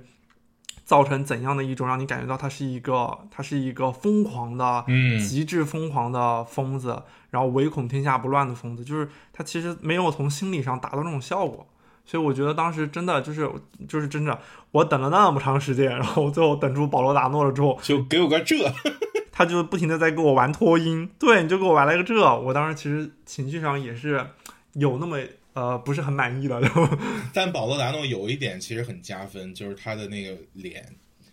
[0.92, 4.84] 造成怎样的一种让你感觉到他是一个他是一个疯狂的、
[5.26, 8.84] 极致疯狂的疯子，然后唯恐天下不乱的疯子。
[8.84, 11.66] 就是他其实没有从心理上达到这种效果。
[12.04, 13.50] 所以我觉得当时真的就是
[13.88, 14.38] 就是真的，
[14.72, 18.70] 我等了那么长时间， 然后最后等出保罗达诺了之后，就给我个这。
[19.32, 24.26] 他就不停的在给我玩拖音，对，你就给我玩了一个这，我当时其实情绪上也是
[24.74, 25.16] 有那么
[25.54, 26.60] 呃不是很满意的。
[27.32, 30.84] 但保罗达诺有一点其实很加分，就是他的那个脸，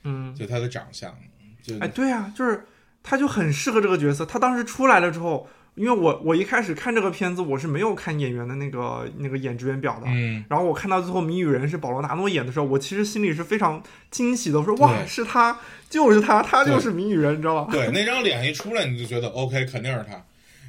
[0.04, 1.16] 嗯，就他的长相，
[1.62, 2.66] 就哎对呀，就是
[3.04, 4.26] 他就很适合这个角色。
[4.26, 5.48] 他当时出来了之后。
[5.76, 10.08] 因为我我一开始看这个片子，我是没有看演员的那个那个演职员表的。
[10.08, 10.44] 嗯。
[10.50, 14.60] 然后我看到最后谜语人是保罗达诺演的时候，我其实心里是非常惊喜的。
[14.60, 15.58] 我说哇，是他，
[15.90, 17.72] 就是他，他就是谜语人，你知道吗？
[17.72, 20.22] 对，那张脸一出来，你就觉得 OK，肯定是他，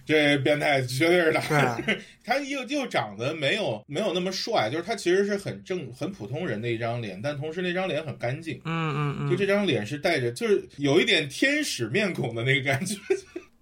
[0.04, 1.80] 这变态绝对是他。
[2.22, 8.60] 他又又长得没有没有那么帅，就是他其实是很正很普通人的一张脸，但同时那张脸很干净。
[8.64, 9.30] 嗯嗯嗯。
[9.30, 12.96] 就这张脸是带着，就是有一点天使面孔的那个感觉。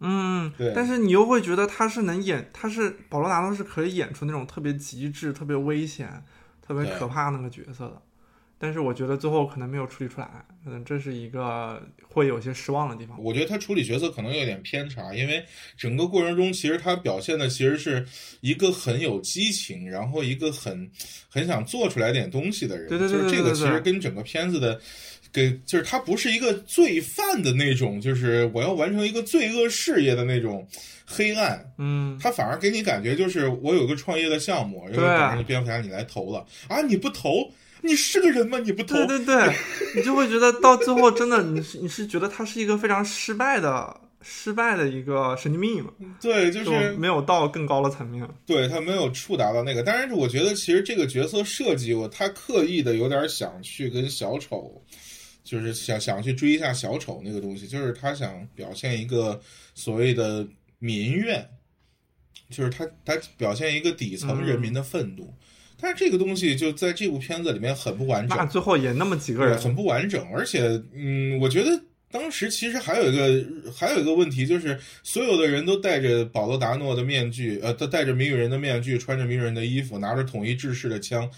[0.00, 6.22] 嗯， 对，但是你又会觉得他是能演，他是保罗达诺是可以演出那种特别极致、特别危险、
[6.60, 8.02] 特别可怕那个角色的。
[8.58, 10.28] 但是我觉得最后可能没有处理出来，
[10.64, 13.22] 可能这是一个会有些失望的地方。
[13.22, 15.44] 我觉得他处理角色可能有点偏差，因为
[15.76, 18.04] 整个过程中其实他表现的其实是
[18.40, 20.90] 一个很有激情，然后一个很
[21.28, 22.88] 很想做出来点东西的人。
[22.88, 24.80] 对对对对，就是这个其实跟整个片子的。
[25.30, 30.66] 给就是他不是一个罪犯的那种，就是我要完成一个罪恶事业的那种
[31.04, 37.46] 黑暗，嗯，他反而给你感觉就是我有个创业的项目，然后等着蝙蝠侠你来投了啊，你不投，
[37.82, 38.58] 你是个人吗？
[38.58, 39.54] 你不投，对对对，
[39.96, 45.84] 你就会觉得到最后真的你是你是觉得他是一个非常失败的失败的一个神经病，
[46.20, 49.82] 对，就是没有到更高的层面，对他没有触达到那个。
[49.82, 54.82] 当然，我觉得其实这个角色设计，我他刻意的有点想去跟小丑。
[55.44, 59.40] 就是想想去追一下小丑那个东西，就是他想表现一个
[59.74, 60.46] 所谓的
[60.78, 61.42] 民怨，
[62.50, 65.32] 就是他他表现一个底层人民的愤怒，
[65.80, 68.36] 但是这个东西就在这部片子里面很不完整。
[68.36, 70.26] 那最后也那么几个人，很不完整。
[70.32, 81.30] 而且，嗯，我觉得当时其实还有一个还有一个问题，就是所有的人都戴着保罗达诺的面具，呃，都戴着谜语人的面具，穿着谜语人的衣服，拿着统一制式的枪。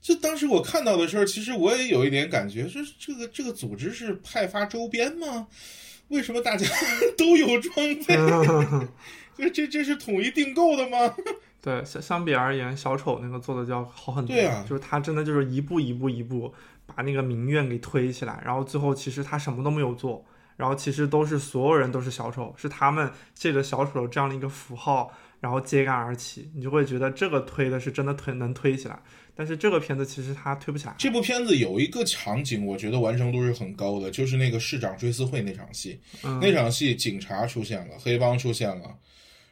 [0.00, 5.46] 就当时我看到的时候，其实我也有一点感觉，说这个这个组织是派发周边吗？
[6.08, 6.66] 为什么大家
[7.16, 8.16] 都有装备？
[9.38, 11.14] 这这这是统一订购的吗？
[11.62, 14.34] 对，相相比而言，小丑那个做的就要好很多。
[14.34, 16.52] 对啊就是他真的就是一步一步一步
[16.84, 20.24] 把那个民怨给推起来，然后最后其实他什么都没有做，
[20.56, 28.98] 然后其实都是所有人都是小丑，是他们借着小丑这样的一个符号，然后揭竿而起，你就会觉得这个推的是真的推能推起来。
[29.34, 30.94] 但是这个片子其实它推不起来。
[30.98, 35.98] 这部片子有一个场景，我觉得完成度是很高的，就是那个市长追思会那场戏。
[36.22, 38.94] 嗯那场戏，警察出现了，黑帮出现了，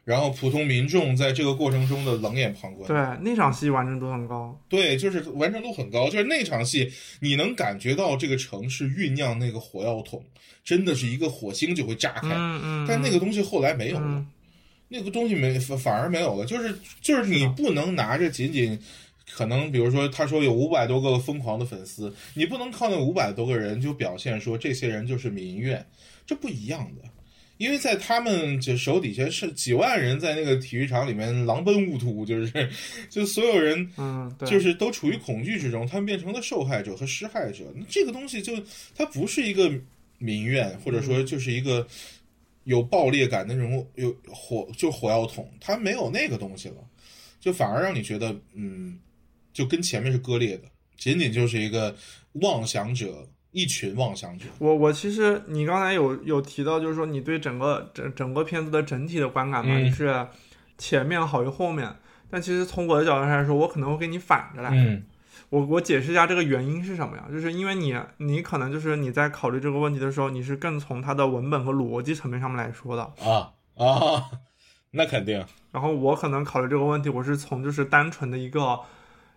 [0.05, 2.87] 然后普通民众在这个过程中的冷眼旁观。
[2.89, 4.59] 对，那场戏完成度很高。
[4.69, 6.91] 对，就是完成度很高，就是那场戏，
[7.21, 10.25] 你能感觉到这个城市酝酿那个火药桶，
[10.65, 12.29] 真的是一个火星就会炸开。
[12.29, 12.87] 嗯嗯。
[12.89, 14.27] 但那个东西后来没有了，嗯
[14.89, 18.79] 那个东西没反反而没有了，就是就是你不能拿着仅仅。
[19.33, 25.87] 可能比如说，他说有五百多个疯狂的粉丝，你不能靠那五百多个人就表现说这些人就是民怨，
[26.27, 27.09] 这不一样的。
[27.61, 32.71] 因为在他们就手底下是几万人在那个体育场里面狼奔兀突，就是
[33.11, 37.67] 就所有人嗯，对，就是都处于恐惧之中，他们变成了受害者和施害者。
[37.87, 38.55] 这个东西就
[38.95, 39.71] 它不是一个
[40.17, 41.87] 民怨，或者说就是一个
[42.65, 46.77] 有爆裂感的那种有火就火药桶，它没有那个东西了，
[47.41, 48.99] 就反而让你觉得嗯，
[49.53, 50.63] 就跟前面是割裂的，
[50.97, 51.95] 仅仅就是一个
[52.33, 54.47] 妄想者，一群妄想者。
[54.59, 60.27] 我我其实你刚才有有提到，就是说你对整个整整个片子的整体的观感嘛，嗯你是
[60.79, 61.93] 前面好于后面。
[62.31, 64.71] 但其实从我的角度上来说，我可能会给你反着来。
[64.73, 65.05] 嗯
[65.49, 67.25] 我我解释一下这个原因是什么呀？
[67.29, 73.03] 就是因为你你可能就是你在考虑这个问题的时候，你是更从它的文本和逻辑层面上面来说的。
[73.03, 74.31] 啊啊，
[74.93, 75.45] 那肯定。
[75.73, 78.79] 然后我可能考虑这个问题，我是从就是单纯的一个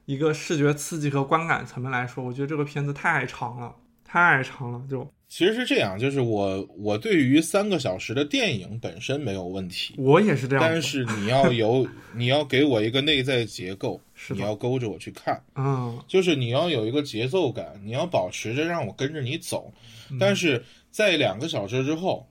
[0.05, 3.73] 一个视觉刺激和观感层面来说，我觉得这个片子太长了，
[4.13, 10.63] 太长了，就其实是这样，就是我我对于三个小时的电影本身没有问题，我也是这样。
[10.63, 19.73] 但是你要有 你要给我一个内在结构，是，你要勾着我去看，嗯，就是你要有一个节奏感，你要保持着让我跟着你走。
[20.11, 22.27] 嗯但是在两个小时之后，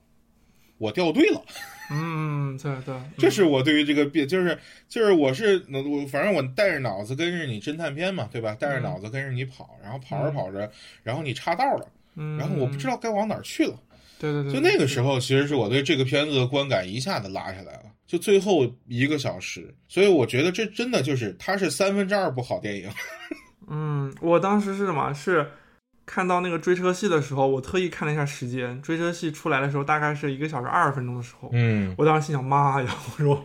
[0.78, 1.42] 我掉队了，
[1.92, 8.56] 嗯，对对，这是我对于这个变，就是就是我是我反正我带着脑子跟着你侦探片嘛，对吧？
[8.58, 10.70] 带着脑子跟着你跑，然后跑着跑着，
[11.02, 11.86] 然后你岔道了，
[12.16, 13.78] 嗯，然后我不知道该往哪儿去了。
[14.18, 17.84] 对对对，就那个时候，其实是我对这个片子的观感一下子拉下来了。
[18.06, 22.88] 就最后一个小时，所以我觉得这真的就是它是三分之二部好电影。
[23.68, 25.12] 嗯，我当时是什么？
[25.14, 25.50] 是
[26.12, 33.42] 看到那个追车戏的时候，我特意看了一下时间，追车戏出来的时候大概是一个小时二十分钟的时候，嗯，我当时心想，妈呀，我说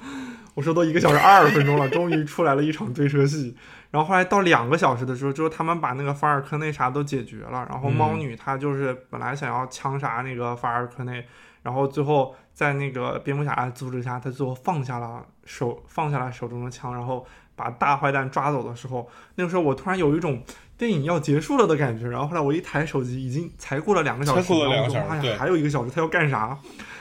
[0.53, 3.55] 我说都一个小时二十分钟了，终于出来了一场追车戏。
[3.89, 11.25] 然后后来到两个小时的时候，就是他们把那个法尔科内啥都解决了，然后猫女她就是本来想要枪杀那个法尔科内，
[11.61, 20.43] 然后最后在那个蝙蝠侠的阻止下，他最后放下了手放下了手中的枪，然后把大坏蛋抓走的时候，那个时候我突然有一种
[20.77, 22.07] 电影要结束了的感觉。
[22.07, 26.57] 然后后来我一抬手机，已经才过了两个小时，才过了两个小时对还有一个小时，他要干啥？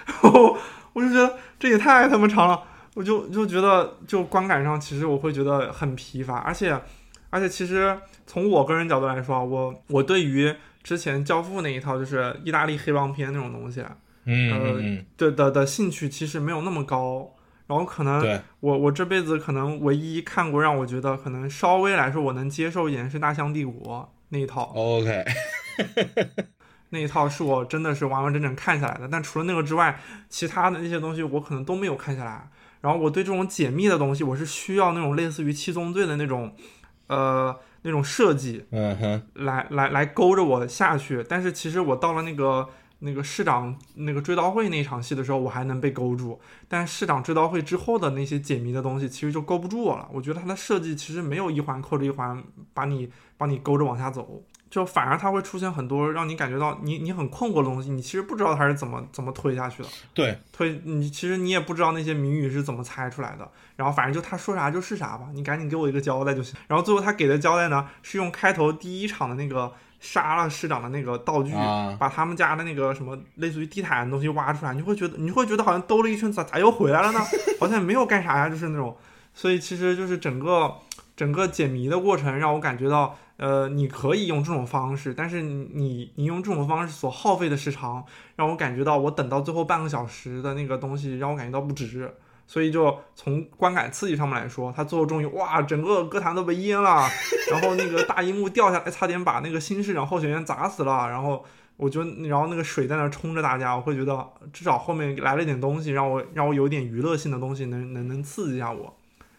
[0.06, 0.56] 然后
[0.92, 2.62] 我就觉得这也太他妈长了，
[2.94, 6.80] 我就就觉得就观感上其实我会觉得很疲乏，而且
[7.30, 13.84] 而且其实从我个人角度来说，我我对于之前《教父》那一套就是意大利黑帮片那种东西，
[14.24, 17.32] 嗯呃嗯对的的兴趣其实没有那么高。
[17.66, 25.24] 然后可能，我我这辈子可能唯一看过让我觉得可能稍微来说我能接受一点是《大象帝国》那一套，，OK，
[26.90, 29.08] 那一套是我真的是完完整整看下来的。
[29.08, 32.48] 但除了那个之外，其他的那些东西我可能都没有看下来。
[32.80, 36.54] 然后我对这种解密的东西，我是需要那种类似于七宗罪的那种，
[37.08, 41.24] 呃，那种设计嗯哼，来来来勾着我下去。
[41.28, 42.68] 但是其实我到了那个
[43.00, 46.40] 那个市长那个追悼会那场戏的时候，我还能被勾住。
[46.68, 50.08] 但市长追悼会之后的那些解谜的东西，其实就勾不住我了。
[50.12, 52.42] 我觉得它的设计其实没有一环扣着一环
[52.72, 59.88] 把你把你勾着往下走，就反而它会出现很多让你感觉到你你很困惑的东西，你其实不知道它是怎么怎么推下去的。
[60.14, 66.58] 对，推你其实你也不知道那些谜语是怎么猜出来的，然后反正就他说啥就是啥吧，你赶紧给我一个交代就行。
[66.66, 77.20] 然后最后他给的交代呢，是用开头第一场的那个杀了市长的那个道具，啊把他们家的那个什么类似于地毯的东西挖出来，你会觉得你会觉得好像兜了一圈，咋咋又回来了呢？
[77.60, 78.96] 好像也没有干啥呀，就是那种。
[79.34, 80.74] 所以其实就是整个
[81.14, 88.02] 整个解谜的过程让我感觉到，呃，你可以用这种方式，但是你你你用这种方式所耗费的时长，
[88.36, 92.14] 让我感觉到我等到最后半个小时的那个东西，让我感觉到不值。
[92.46, 97.08] 所以就从观感刺激上面来说，他最后终于哇，整个歌坛都被淹了，
[97.50, 101.44] 然后那个大荧幕掉下来，差点把那个新市长候选人砸死了，然后
[101.76, 108.96] 我觉得，然后那个水在那冲着大家，我会觉得至少后面来了点东西，让我让我有点娱乐性的东西能能能刺激一下我。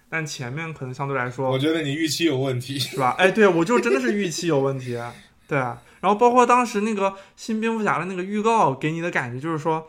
[0.10, 3.16] 但前面可能相对来说，我觉得你预期有问题，是吧？
[3.18, 4.98] 哎，对我就真的是预期有问题，
[5.48, 5.58] 对。
[6.00, 9.86] 然后包括当时那个新蝙蝠侠的那个预告给你的感觉就是说，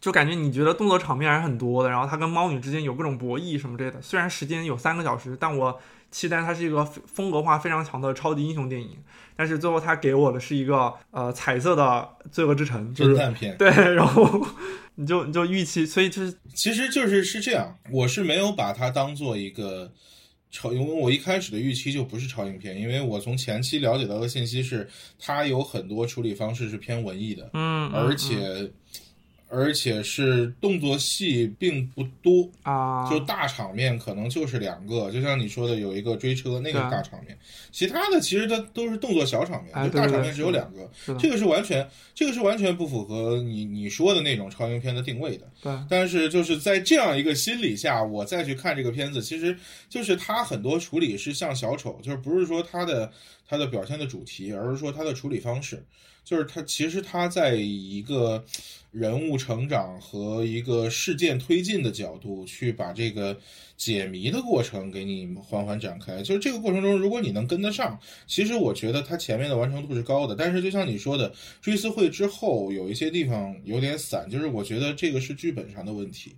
[0.00, 4.00] 就感觉你觉得动作场面还是很多的，然后他跟猫女之间有各种博弈什么之类的。
[4.00, 5.78] 虽然时间有三个小时，但我
[6.10, 8.96] 期待它是一个风格化非常强的超级英雄电影。
[9.36, 13.56] 但是最后他给我的是一个呃彩色的罪恶之城，侦探片。
[13.56, 14.46] 对，然后
[14.94, 19.90] 你就你就预期，所以就是其实就是是这样，我是没有把它当做一个
[20.50, 24.86] 超，因为我一开始的预期就不是超英片，因为我从前期了解到的信息是，
[25.18, 28.70] 它有很多处理方式是偏文艺的，嗯，而且。
[29.50, 37.36] 而且是动作戏并不多啊，就大场面可能就是两个，就像你说的有一个追车那个大场面，
[37.72, 40.88] 其他的其实它都是动作小场面，就大场面只有两个，
[41.18, 45.46] 这个是完全这个是完全不符合你你说的那种超英片的定位的。
[45.62, 49.56] 对，但是就是在这样一个心理下，我再去看这个片子，其实
[49.88, 53.10] 就是它很多处理是像小丑，就是不是说它的
[53.50, 55.84] 它的表现的主题，而是说它的处理方式。
[56.22, 58.44] 就是他，其实他在一个
[58.92, 63.36] 人物成长和一个事件推进的角度去把这个
[63.76, 66.22] 解谜的过程给你缓缓展开。
[66.22, 67.98] 就是这个过程中，如果你能跟得上，
[68.28, 70.36] 其实我觉得他前面的完成度是高的。
[70.36, 76.36] 但是就像你说的，追思会之后有一些地方有点散，就是我觉得这个是剧本上的问题。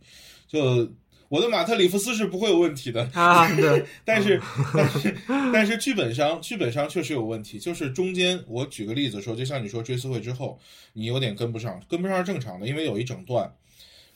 [0.49, 0.91] 就。
[1.33, 3.09] 我的马特里夫斯是不会有问题的。
[3.15, 4.39] 啊， 对，但是
[4.75, 10.61] 但是但是剧本上剧本上确实有问题，就是中间我举个例子说，就像你说追思会之后，
[10.93, 13.51] 你有点跟不上，跟不上是正常的，因为有一整段，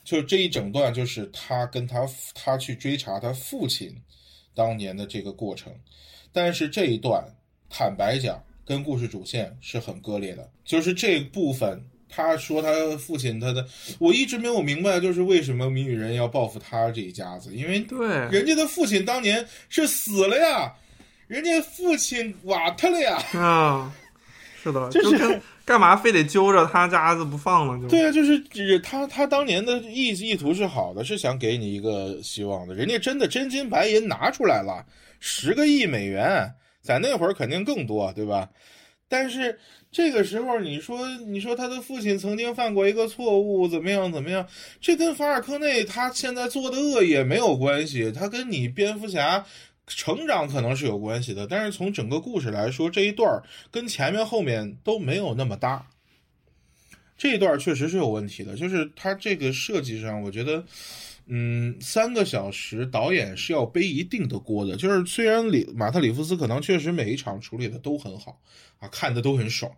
[0.05, 3.97] 就这一整段就是他跟他他去追查他父亲
[4.55, 5.73] 当年的这个过程，
[6.35, 7.25] 但是这一段
[7.71, 11.83] 坦白讲跟故事主线是很割裂的，就是这部分。
[12.09, 13.67] 他说他父亲他的，
[13.99, 20.73] 我一直没有明白，就是为什么谜语人要报复他这一家子，因为对人家的父亲当年是死了呀，
[21.27, 23.93] 人家父亲瓦特了呀，啊，
[24.63, 27.83] 是的，就是干嘛非得揪着他家子不放呢？
[27.83, 34.87] 就对啊，就是他他当年的意意图是好的，是想给你一个希望的，人家真的真金白银拿出来了
[35.19, 36.51] 十个亿美元，
[36.81, 38.49] 在那会儿肯定更多，对吧？
[39.09, 39.59] 但是。
[39.93, 44.47] 这个时候，你说，你说他的父亲曾经犯过一个错误，怎么样，怎么样？
[44.81, 49.45] 这跟法尔科内他现在做的恶也没有关系，他跟你蝙蝠侠
[49.87, 55.87] 成长可能是有关系的，但是从整个故事来说，这一段跟前面后面都没有那么搭。
[57.17, 60.63] 这一段确实是有问题的，就是他这个设计上，我觉得。
[61.29, 64.77] 嗯，三个小时，导演是要背一定的锅的。
[64.77, 68.41] 就是虽然里马特里夫斯可能确实每一场处理的都很好
[68.79, 69.71] 啊，看的都很爽，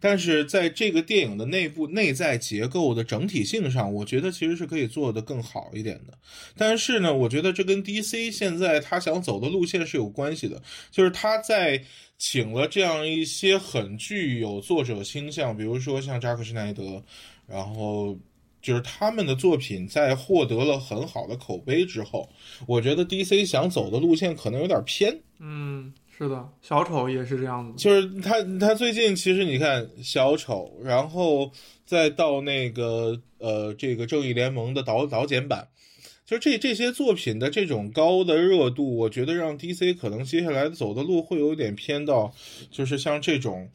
[0.00, 6.18] 但是在这个电影的内部内在结构的整体性上，我觉得其实是可以做得更好一点的。
[6.56, 11.80] 但是呢，我觉得这跟 DC 现在他想走的路线是有关系的，就是他在
[12.18, 17.00] 请了这样一些很具有作者倾向，比如说像扎克施奈德，
[17.46, 18.18] 然后。
[18.66, 22.28] 就是他们的作品在获得了很好的口碑之后，
[22.66, 25.20] 我觉得 DC 想走的路线可能有点偏。
[25.38, 27.80] 嗯，是的，小丑也是这样子。
[27.80, 31.48] 就是他，他最近其实你看小丑，然后
[31.84, 35.68] 再到那个呃这个正义联盟的导导剪版，
[36.26, 42.34] 就这这些作品的这种高的热度，我觉得让 DC 可能接下来走的路会有点偏到，
[42.72, 43.70] 就是像这种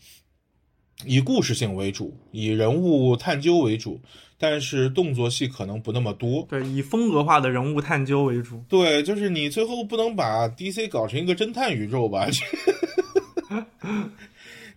[1.06, 4.02] 以故事性为主，以人物探究为主。
[4.42, 8.63] 但是动作戏可能不那么多，对，以风格化的人物探究为主。
[8.68, 12.26] 对，就是你最后不能把 DC 搞成一个侦探宇宙吧？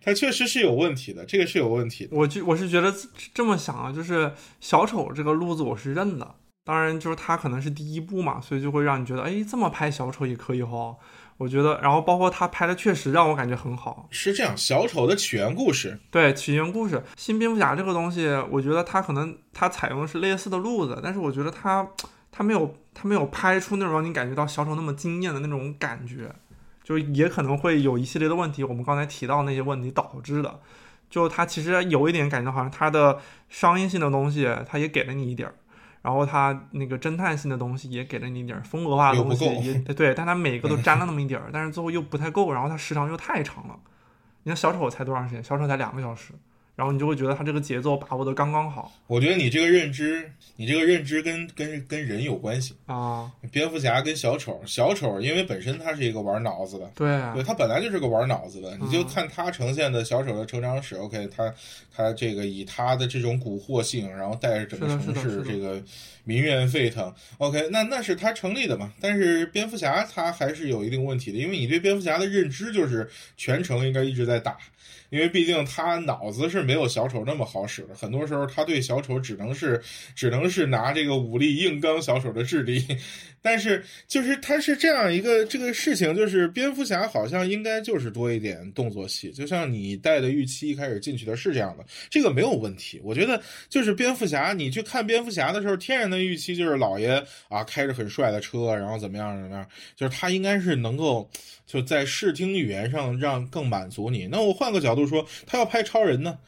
[0.03, 2.11] 它确实是有问题的，这个是有问题的。
[2.15, 2.95] 我就我是觉得
[3.32, 4.31] 这么想啊，就是
[4.61, 10.95] 小丑这个路子我是认的，当然就是他可能是第一部嘛，所以就会让你觉得，哎，这么拍小丑也可以哈。
[11.36, 14.06] 我觉得，然后包括他拍的确实让我感觉很好。
[14.11, 21.86] 是这样，小丑的起源故事，对起源故事，新蝙蝠侠这个东西，我觉得他可能他采用的是类似的路子，但是我觉得他
[22.31, 26.32] 他没有他没有拍出那种让你感觉到小丑那么惊艳的那种感觉，
[26.82, 30.61] 就也可能会有一系列的问题，我们刚才提到那些问题导致的。
[31.11, 35.55] 就他其实有一点感觉好像他的商业性的东西，他也给了你一点儿。
[36.05, 39.47] 然后它那个侦探性的东西也给了你一点风格化的东西，
[39.89, 43.74] 也对，但它每个都沾了那么一点儿，但是最后又不太够，然后它时长又太长了。
[44.43, 45.43] 你看小丑才多长时间？
[45.43, 46.35] 小丑才两个小时，
[46.76, 52.74] 然后你就会觉得他这个节奏把握的刚刚好我觉得你这个认知，你这个认知跟跟跟人有关系。
[52.86, 53.30] 啊。
[53.52, 60.96] 蝙蝠侠跟小丑，小丑因为本身他是一个玩脑子的，对啊对他本来就是个玩脑子的，你就嗯看他呈现的小丑的成长史。
[60.96, 61.55] OK，他
[61.94, 65.80] 他这个以他的这种蛊惑性，然后带着整个城市这个
[66.24, 67.14] 民怨沸腾。
[67.38, 68.92] OK，那那是他成立的嘛？
[69.01, 74.56] 但是蝙蝠侠他还是有一定问题的，因为你对蝙蝠侠的认知就是全程应该一直在打。
[75.10, 79.80] 因为毕竟他脑子是没有小丑那么好使的，很多时候他对小丑只能是
[80.16, 82.84] 只能是拿这个武力硬刚小丑的智力，
[83.40, 93.01] 但是就是他是这样一个这个事情，就是蝙蝠侠好像应该就是多一点动作戏，就像你带的预期一开始进去的是这样的，这个没有问题。
[93.05, 99.66] 我觉得就是蝙蝠侠，你去看蝙蝠侠的时候，天然的预期就是老爷啊开着很帅的车，然后怎么样怎么样，
[99.97, 101.28] 就是他应该是能够
[101.66, 104.27] 就在视听语言上让更满足你。
[104.27, 106.39] 那我换个角度说，他要拍超人呢？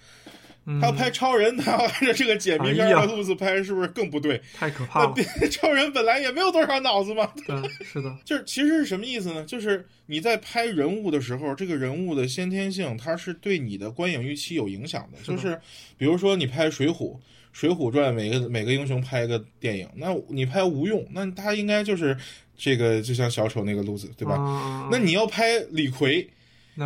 [0.68, 4.43] 嗯他要拍超人，他要按照这个解谜片的路子拍，是不是更不对？
[4.52, 5.14] 太可怕了。
[5.48, 9.44] 超人本来也没有多少脑子嘛，对，是的， 就是其实是什么意思呢？
[9.44, 15.56] 就是你在拍人物的时候，这个人物的先天性，它是对你的观影预期有影响的就是
[15.97, 16.93] 比如说你拍《水浒》，
[17.56, 22.14] 《水浒传》每个每个英雄拍一个电影，那你拍吴用，那他应该就是
[22.54, 24.36] 这个就像小丑那个路子，对吧？
[24.36, 26.28] 吧那你要拍李逵，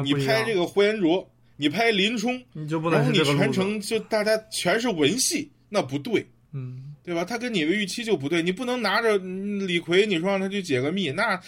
[0.05, 6.25] 你拍这个呼延灼，你拍林冲，你就不然后你全程就大家全是文戏，那不对。
[6.53, 7.25] 嗯，对吧？
[7.25, 11.41] 他跟你的预期就不对，你不能拿着嗯李逵，你说让他去解个密，那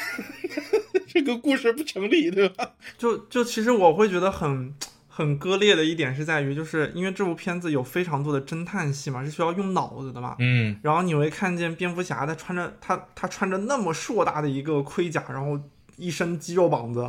[1.06, 2.72] 这个故事不成立，对吧？
[2.96, 4.72] 就就其实我会觉得很
[5.16, 10.36] 很割裂的一点是在于，就是因为这部片子有非常多的侦探戏嘛，是需要用脑子的嘛。
[10.40, 15.58] 嗯，然后你会看见蝙蝠侠他穿着他他穿着那么硕大的一个盔甲，然后
[15.96, 17.00] 一身肌肉膀子，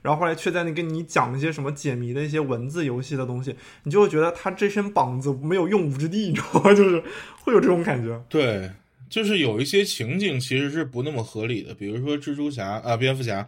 [0.00, 6.70] 然后后来却在那跟你讲一些什么解谜的一些文字游戏的东西，你就会觉得他这身膀子没有用武之地，你知道吗？
[6.72, 7.02] 就是
[7.40, 8.22] 会有这种感觉。
[8.28, 8.70] 对，
[9.10, 13.44] 就是有一些情景其实是不那么合理的，比如说蜘蛛侠啊、蝙蝠侠，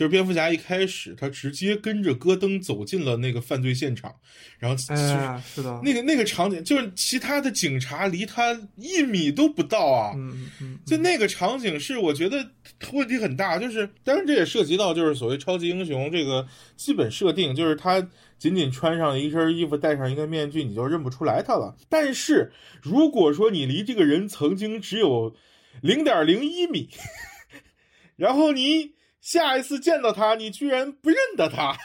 [0.00, 4.10] 就是蝙蝠侠一开始他直接跟着戈登走进了那个犯罪现场，
[4.58, 5.02] 然后就是。
[5.02, 10.14] 哎，是的，那个那个场景，就是其他的警察离他一米都不到啊！
[10.16, 12.50] 嗯嗯嗯，就那个场景是我觉得
[12.94, 18.00] 问题很大，就是当然这也涉及到就是所谓超级英雄这个基本设定，就是他
[18.38, 21.76] 仅仅穿上一身衣服，戴上一个面具，你就认不出来他了。
[21.90, 22.50] 但是
[22.80, 25.36] 如果说你离这个人曾经只有
[25.82, 26.88] 零点零一米，
[28.16, 31.76] 然后你下一次见到他，你居然不认得他，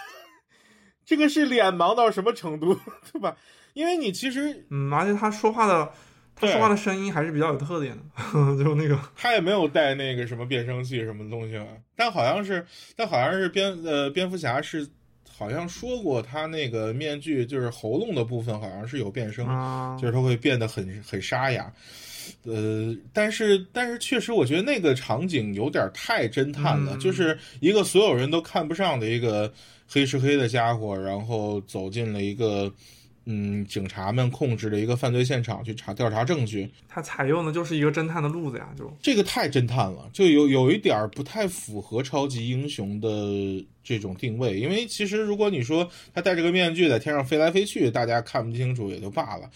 [1.06, 2.80] 这个是脸盲到什么程度，
[3.12, 3.36] 对吧？
[3.74, 5.92] 因为你其实嗯，而且他说话的
[6.34, 8.04] 他说话的声音还是比较有特点的，
[8.64, 14.88] 就那个他也没有带那个什么变声器什么东西啊，但好像是，但好像是蝙呃蝙蝠侠是
[15.38, 21.70] 好像说过他那个面具就是喉咙的部分好像是有变声，啊，就是他会变得很很沙哑。
[22.44, 27.00] 呃，但是但是确实，我觉得那个场景有点太侦探了，嗯。
[27.00, 29.52] 就是一个所有人都看不上的一个
[29.88, 32.72] 黑吃黑的家伙，然后走进了一个
[33.26, 38.92] 嗯警察们控制的一个犯罪现场去查调查证据，他采用的就是一个侦探的路子呀，就。
[39.02, 43.08] 这个太侦探了，就有有一点儿不太符合超级英雄的
[43.86, 44.60] 这种定位。
[44.60, 49.50] 因为其实如果你说他戴着个面具在天上飞来飞去，大家看不清楚也就罢了，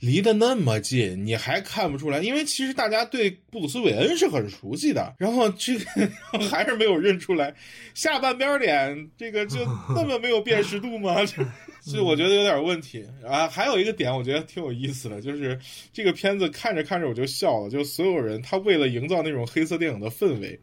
[0.00, 6.08] 离得那么近你还看不出来，因为其实大家对布鲁斯韦恩是很熟悉的，然后这个
[6.50, 7.54] 还是没有认出来，
[7.94, 9.58] 下半边脸这个就
[9.94, 11.22] 那么没有辨识度吗？
[11.26, 11.44] 就
[11.92, 13.46] 就我觉得有点问题啊。
[13.46, 15.58] 还有一个点我觉得挺有意思的，就是
[15.92, 20.58] 这个片子看着看着我就笑了，就所有人他为了营造那种黑色电影的氛围，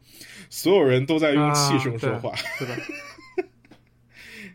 [0.50, 2.34] 所有人都在用气声说话，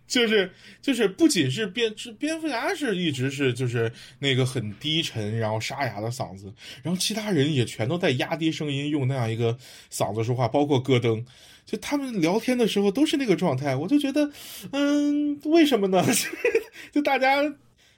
[0.08, 0.50] 就是
[0.82, 9.58] 就是不仅是蝙是蝙蝠侠是一直是就是那个很低沉然后沙哑的嗓子，然后其他人也全都在压低声音用那样一个
[9.92, 11.26] 嗓子说话，包括戈登。
[11.66, 14.32] 就他们聊天的时候都是那个状态，我就觉得，
[14.72, 16.02] 嗯，为什么呢？
[16.94, 17.44] 就大家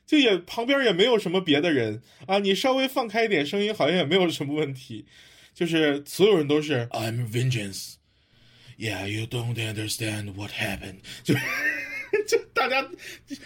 [0.07, 5.06] 就也旁边也没有什么别的人啊，你稍微放开一点声音，好像也没有什么问题。
[5.53, 7.98] 就是所有人都是 I'm vengeance,
[8.80, 11.36] yeah, you don't understand what happened 就。
[12.27, 12.86] 就大家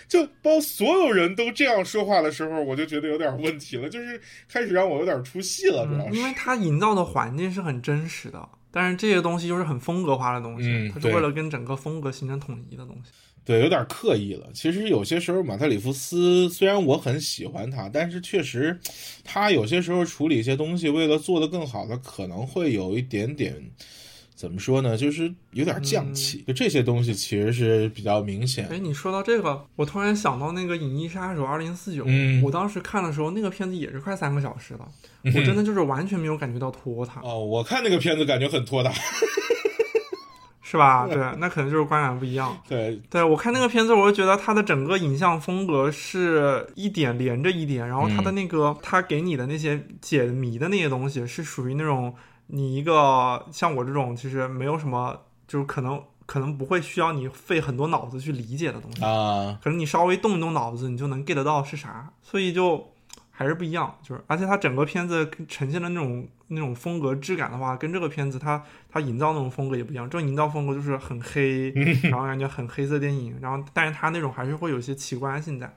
[0.08, 6.20] 就包所有人都这样说话的时候，我就觉得有点问题了，就是开始让我有点出戏了，主要嗯，是。
[6.20, 13.12] 因为他营造的环境是很真实的，但是这些东西就是很风格化的东西，嗯对它是为了跟整个风格形成统一的东西。
[13.46, 14.50] 对，有点刻意了。
[14.54, 18.80] 其实有些时候，马特里夫斯虽然我很喜欢他，但是确实，
[19.22, 23.54] 他有些时候处理一些东西，为了做得更好，他可能会有一点点，
[24.44, 28.68] 怎么说呢，就是有点匠气，就这些东西其实是比较明显。
[28.68, 34.86] 哎，你说到这个，我突然想到那个《隐翼杀手二零四九》，嗯我当时看的时候，那个片子也是快三个小时了，
[35.34, 38.92] 我真的就是完全没有感觉到拖沓，哦，我看那个片子感觉很拖沓。
[40.62, 41.08] 是吧？
[41.08, 42.58] 对，那可能就是观感不一样。
[42.68, 52.14] 对，对我看那个片子，我就觉得它的整个影像风格是一点连着一点，然后它的那个它给你的那些解谜的那些东西，是属于那种
[52.56, 62.94] 你一个像我这种其实没有什么，就是可能可能不会需要你费很多脑子去理解的东西，啊，可能你稍微动一动脑子，你就能 get 到是啥，所以就
[63.32, 63.98] 还是不一样。
[64.04, 70.08] 就是而且它整个片子呈现的那种那种风格质感的话，跟这个片子它它营造那种风格也不一样。
[70.08, 71.72] 这种营造风格就是很黑，
[72.12, 75.76] 然后感觉很黑色电影，然后但是它那种还是会有一些奇观性在，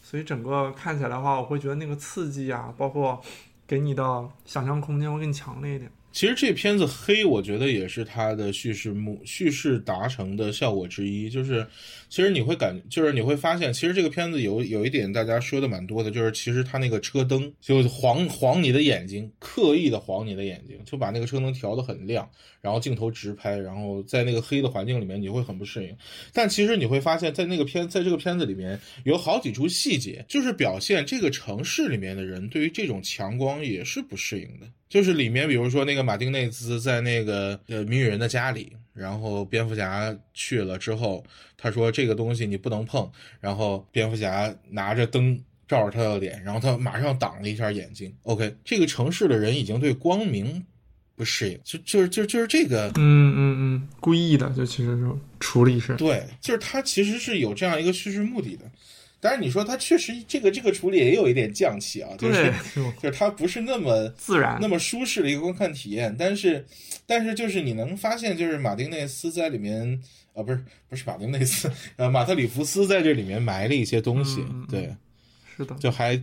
[0.00, 3.20] 所以整个看起来的话，我会觉得那个刺激啊，包括
[3.66, 5.90] 给你的想象空间会更强烈一点。
[6.14, 11.28] 其实这片子黑，我觉得也是它的叙事目叙事达成的效果之一。
[11.28, 11.66] 就是，
[12.14, 22.30] 其实你会感，就是你会发现，其实这个片子有有一点大家说的蛮多的，就是其实它那个车灯就晃晃你的眼睛，刻意的晃你的眼睛，就把那个车灯调得很亮，
[22.60, 25.92] 然后镜头直拍，然后在那个黑的环境里面，你会很不适应。
[26.32, 34.68] 但其实你会发现，在那个片，在这个片子里面有好几处细节，就是表现这个城市里面的人对于这种强光也是不适应的。
[34.88, 41.22] 就是里面，比如说那个马丁内兹在那个呃谜语人的家里，然后蝙蝠侠去了之后，
[41.56, 43.10] 他说这个东西你不能碰，
[43.40, 48.14] 然后蝙蝠侠拿着灯照着他的脸，然后他马上挡了一下眼睛。
[48.22, 50.64] OK，这个城市的人已经对光明
[51.16, 55.10] 不适应，就就是就就是这个嗯嗯嗯，故意的，就其实是
[55.40, 55.96] 处理是。
[55.96, 58.64] 对，就是他其实是有这样一个叙事目的的。
[59.24, 62.52] 当然，你说他确实这个这个处理也有一点匠气啊，就是，
[63.00, 64.58] 就是他不是那么自然。
[64.60, 66.62] 那么舒适的一个观看体验，但是
[67.06, 69.98] 但是就是你能发现，就是马丁内斯在里面
[70.34, 74.94] 啊，不是不是马丁内斯， 呃，马特里福斯在这里面埋了一些东西，对，
[75.56, 75.74] 是的。
[75.76, 76.14] 就还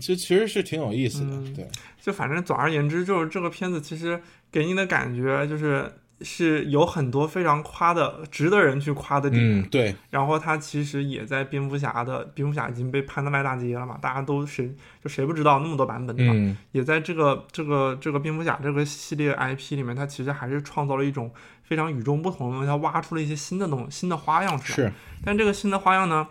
[0.00, 1.54] 就其实是挺有意思的，嗯。
[1.54, 1.64] 对，
[2.02, 4.20] 就反正总而言之，就是这个片子其实
[4.50, 5.88] 给你的感觉就是
[6.20, 9.60] 是有很多非常夸的、值得人去夸的点。
[9.60, 16.32] 嗯，对，然后他其实也在蝙蝠侠的蝙蝠侠已经被潘得烂大街了嘛，大家都谁就谁不知道那么多版本对吧？
[16.34, 21.32] 嗯也在这个这个这个蝙蝠侠这个系列 IP 里面，他其实还是创造了一种
[21.62, 24.88] 非常与众不同的东西，它挖出了一些新的东新的花样出来。
[24.88, 24.92] 是，
[25.24, 26.26] 但这个新的花样呢，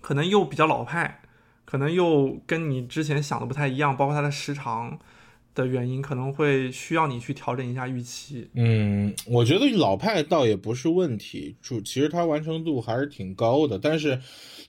[0.00, 1.20] 可能又比较老派，
[1.64, 4.98] 可能又跟你之前想的不太一样，包括它的时长
[5.54, 8.48] 的原因，可能会需要你去调整一下预期。
[8.54, 14.20] 嗯，我觉得老派倒也不是问题，主其实它完成度还是挺高的，但是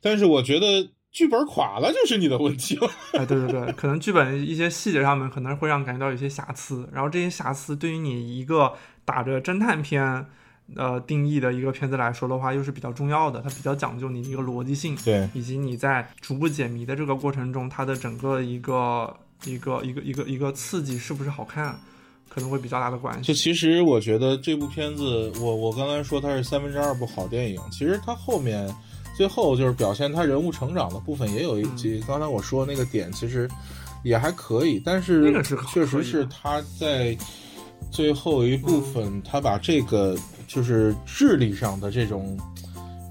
[0.01, 2.89] 但是我觉得剧本垮了就是你的问题了，
[3.19, 10.25] 哎，对对对，可能剧本一些细节上面可能会让你感觉到有些瑕疵，然后这些瑕疵对于你一个打着侦探片。
[10.75, 21.77] 呃，定义的一个片子来说的话，又是比较重要的，它比较讲究你的一个逻辑性，对，以及你在逐步解谜的这个过程中，它的整个一个一个一个一个一个刺激是不是好看，
[22.29, 23.27] 可能会比较大的关系。
[23.27, 28.73] 就其实我觉得这部片子，我我刚才说它是三分之二部好电影，其实它后面
[29.15, 33.49] 最后就是表现他人物成长的部分也有一嗯集，刚才我说那个点其实
[34.03, 37.17] 也还可以，但是确实是他在
[37.91, 40.17] 最后一部分，他把这个
[40.47, 42.37] 就是智力上的这种。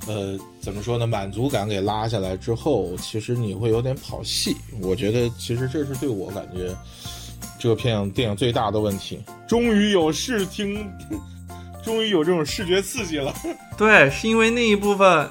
[0.06, 1.06] 呃，怎么说呢？
[1.06, 4.56] 满足感给拉下来之后，其实你会有点跑戏。
[4.80, 6.74] 我觉得，其实这是对我感觉
[7.58, 9.20] 这个片电影最大的问题。
[9.46, 10.90] 终于有视听，
[11.84, 13.30] 终于有这种视觉刺激了。
[13.76, 15.28] 对，是因为那一部分，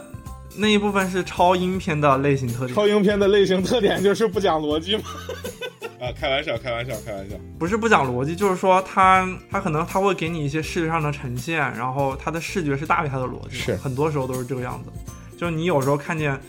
[0.56, 5.04] 那一部分是超英片的类型特点，超英片的类型特点就是不讲逻辑吗？
[6.00, 7.36] 啊，开玩笑，开玩笑，开玩笑。
[7.58, 14.92] 不是不讲逻辑，就是说它它可能它会给你一些视觉上的呈现，然后它的视觉是大于它的逻辑，是很多时候都是这个样子。
[15.44, 16.40] 就是你有时候看见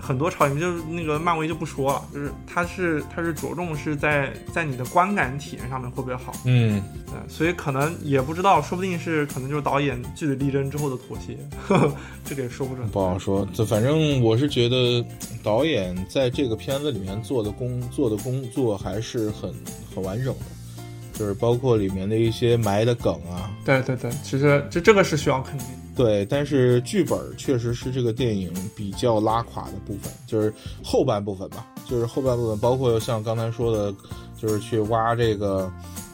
[0.00, 11.36] 很多超英，就是那个漫威就不说了，就是它是它是着重是在在你的观感体验上面会不会好，嗯，对，所以可能也不知道，说不定是可能就是导演据理力争之后的妥协，
[11.66, 12.86] 呵 呵这个也说不准。
[12.90, 13.44] 不好说。
[13.52, 15.04] 这反正我是觉得
[15.42, 19.52] 导演在这个片子里面做的工做的工作还是很
[19.92, 25.66] 很完整的，就是包括里面的一些埋的梗啊，对对对，其实这这个是需要肯定。
[25.94, 30.52] 对，但是剧本确实是这个电影比较拉垮的部分，就是
[30.82, 33.94] 后半部分吧，就是后半部分，包括像刚才说的，
[34.36, 35.72] 就是去挖这个，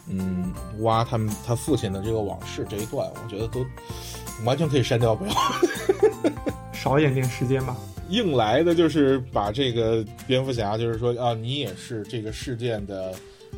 [0.09, 3.65] 嗯，挖他们他父亲的这个往事这一段，我觉得都
[4.44, 5.32] 完全可以删掉，不要。
[6.73, 7.77] 少演点时间吧。
[8.09, 13.15] 硬来的就是把这个蝙蝠侠，就是说啊，你也是这个事件的，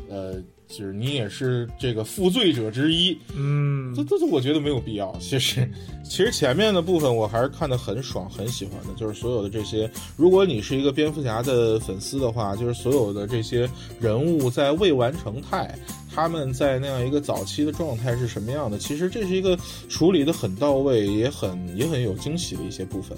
[0.09, 0.35] 呃，
[0.77, 5.15] 就是你也是这个负罪者之一，嗯，这这这我觉得没有必要。
[5.19, 5.69] 其实，
[6.03, 13.69] 其实前面的部分我还是看得很爽，很喜欢的，就是所有的这些，如果你是一个蝙蝠侠的粉丝的话，就是所有的这些
[13.99, 15.73] 人物在未完成态。
[16.15, 18.77] 他们在那样一个早期的状态是什么样的？
[18.77, 19.57] 其实这是一个
[19.89, 23.17] 处理的很到位，也很也很有惊喜的一些部分。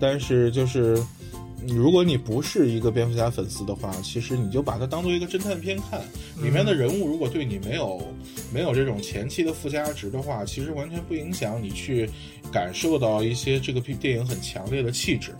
[0.00, 0.96] 但是就是，
[1.68, 6.00] 如果你不是一个蝙蝠侠粉丝的话，其实你就把它当做一个侦探片看。
[6.42, 8.00] 里面的人物如果对你没有
[8.52, 12.08] 没有这种前期的附加值的话，其实完全不影响你去
[12.50, 15.34] 感受到一些这个电影很强烈的气质。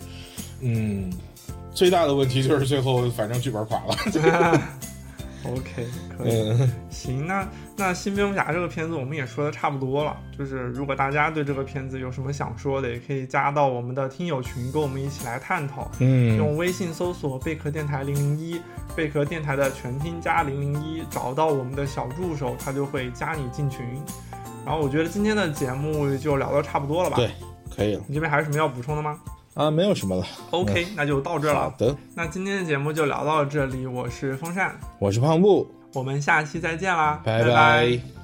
[0.61, 1.12] 嗯，
[1.74, 3.97] 最大的问题就是最后反正剧本垮了。
[5.44, 5.86] OK，
[6.16, 10.16] 可以， 行，那那新蝙蝠侠这个片子我们也说的差不多了。
[10.39, 15.90] 就是如果大家对这个片子有什么想说的，也可以加到我们的听友群，跟我们一起来探讨。
[15.98, 18.60] 嗯，用微信搜索贝壳电台零零一，
[18.94, 23.85] 贝壳电台的全拼加零零一，找到我们的小助手，他就会加你进群。
[24.64, 27.16] 然后我觉得今天的节目就聊的差不多了吧？
[27.16, 27.31] 对，
[27.74, 28.02] 可以了。
[28.06, 29.19] 你这边还有什么要补充的吗？
[29.55, 30.27] 啊，没有什么了。
[30.51, 31.61] OK，那就到这了。
[31.61, 33.87] 好的，那今天的节目就聊到这里。
[33.87, 38.22] 我是风扇，我是胖布，我们下期再见啦，拜拜。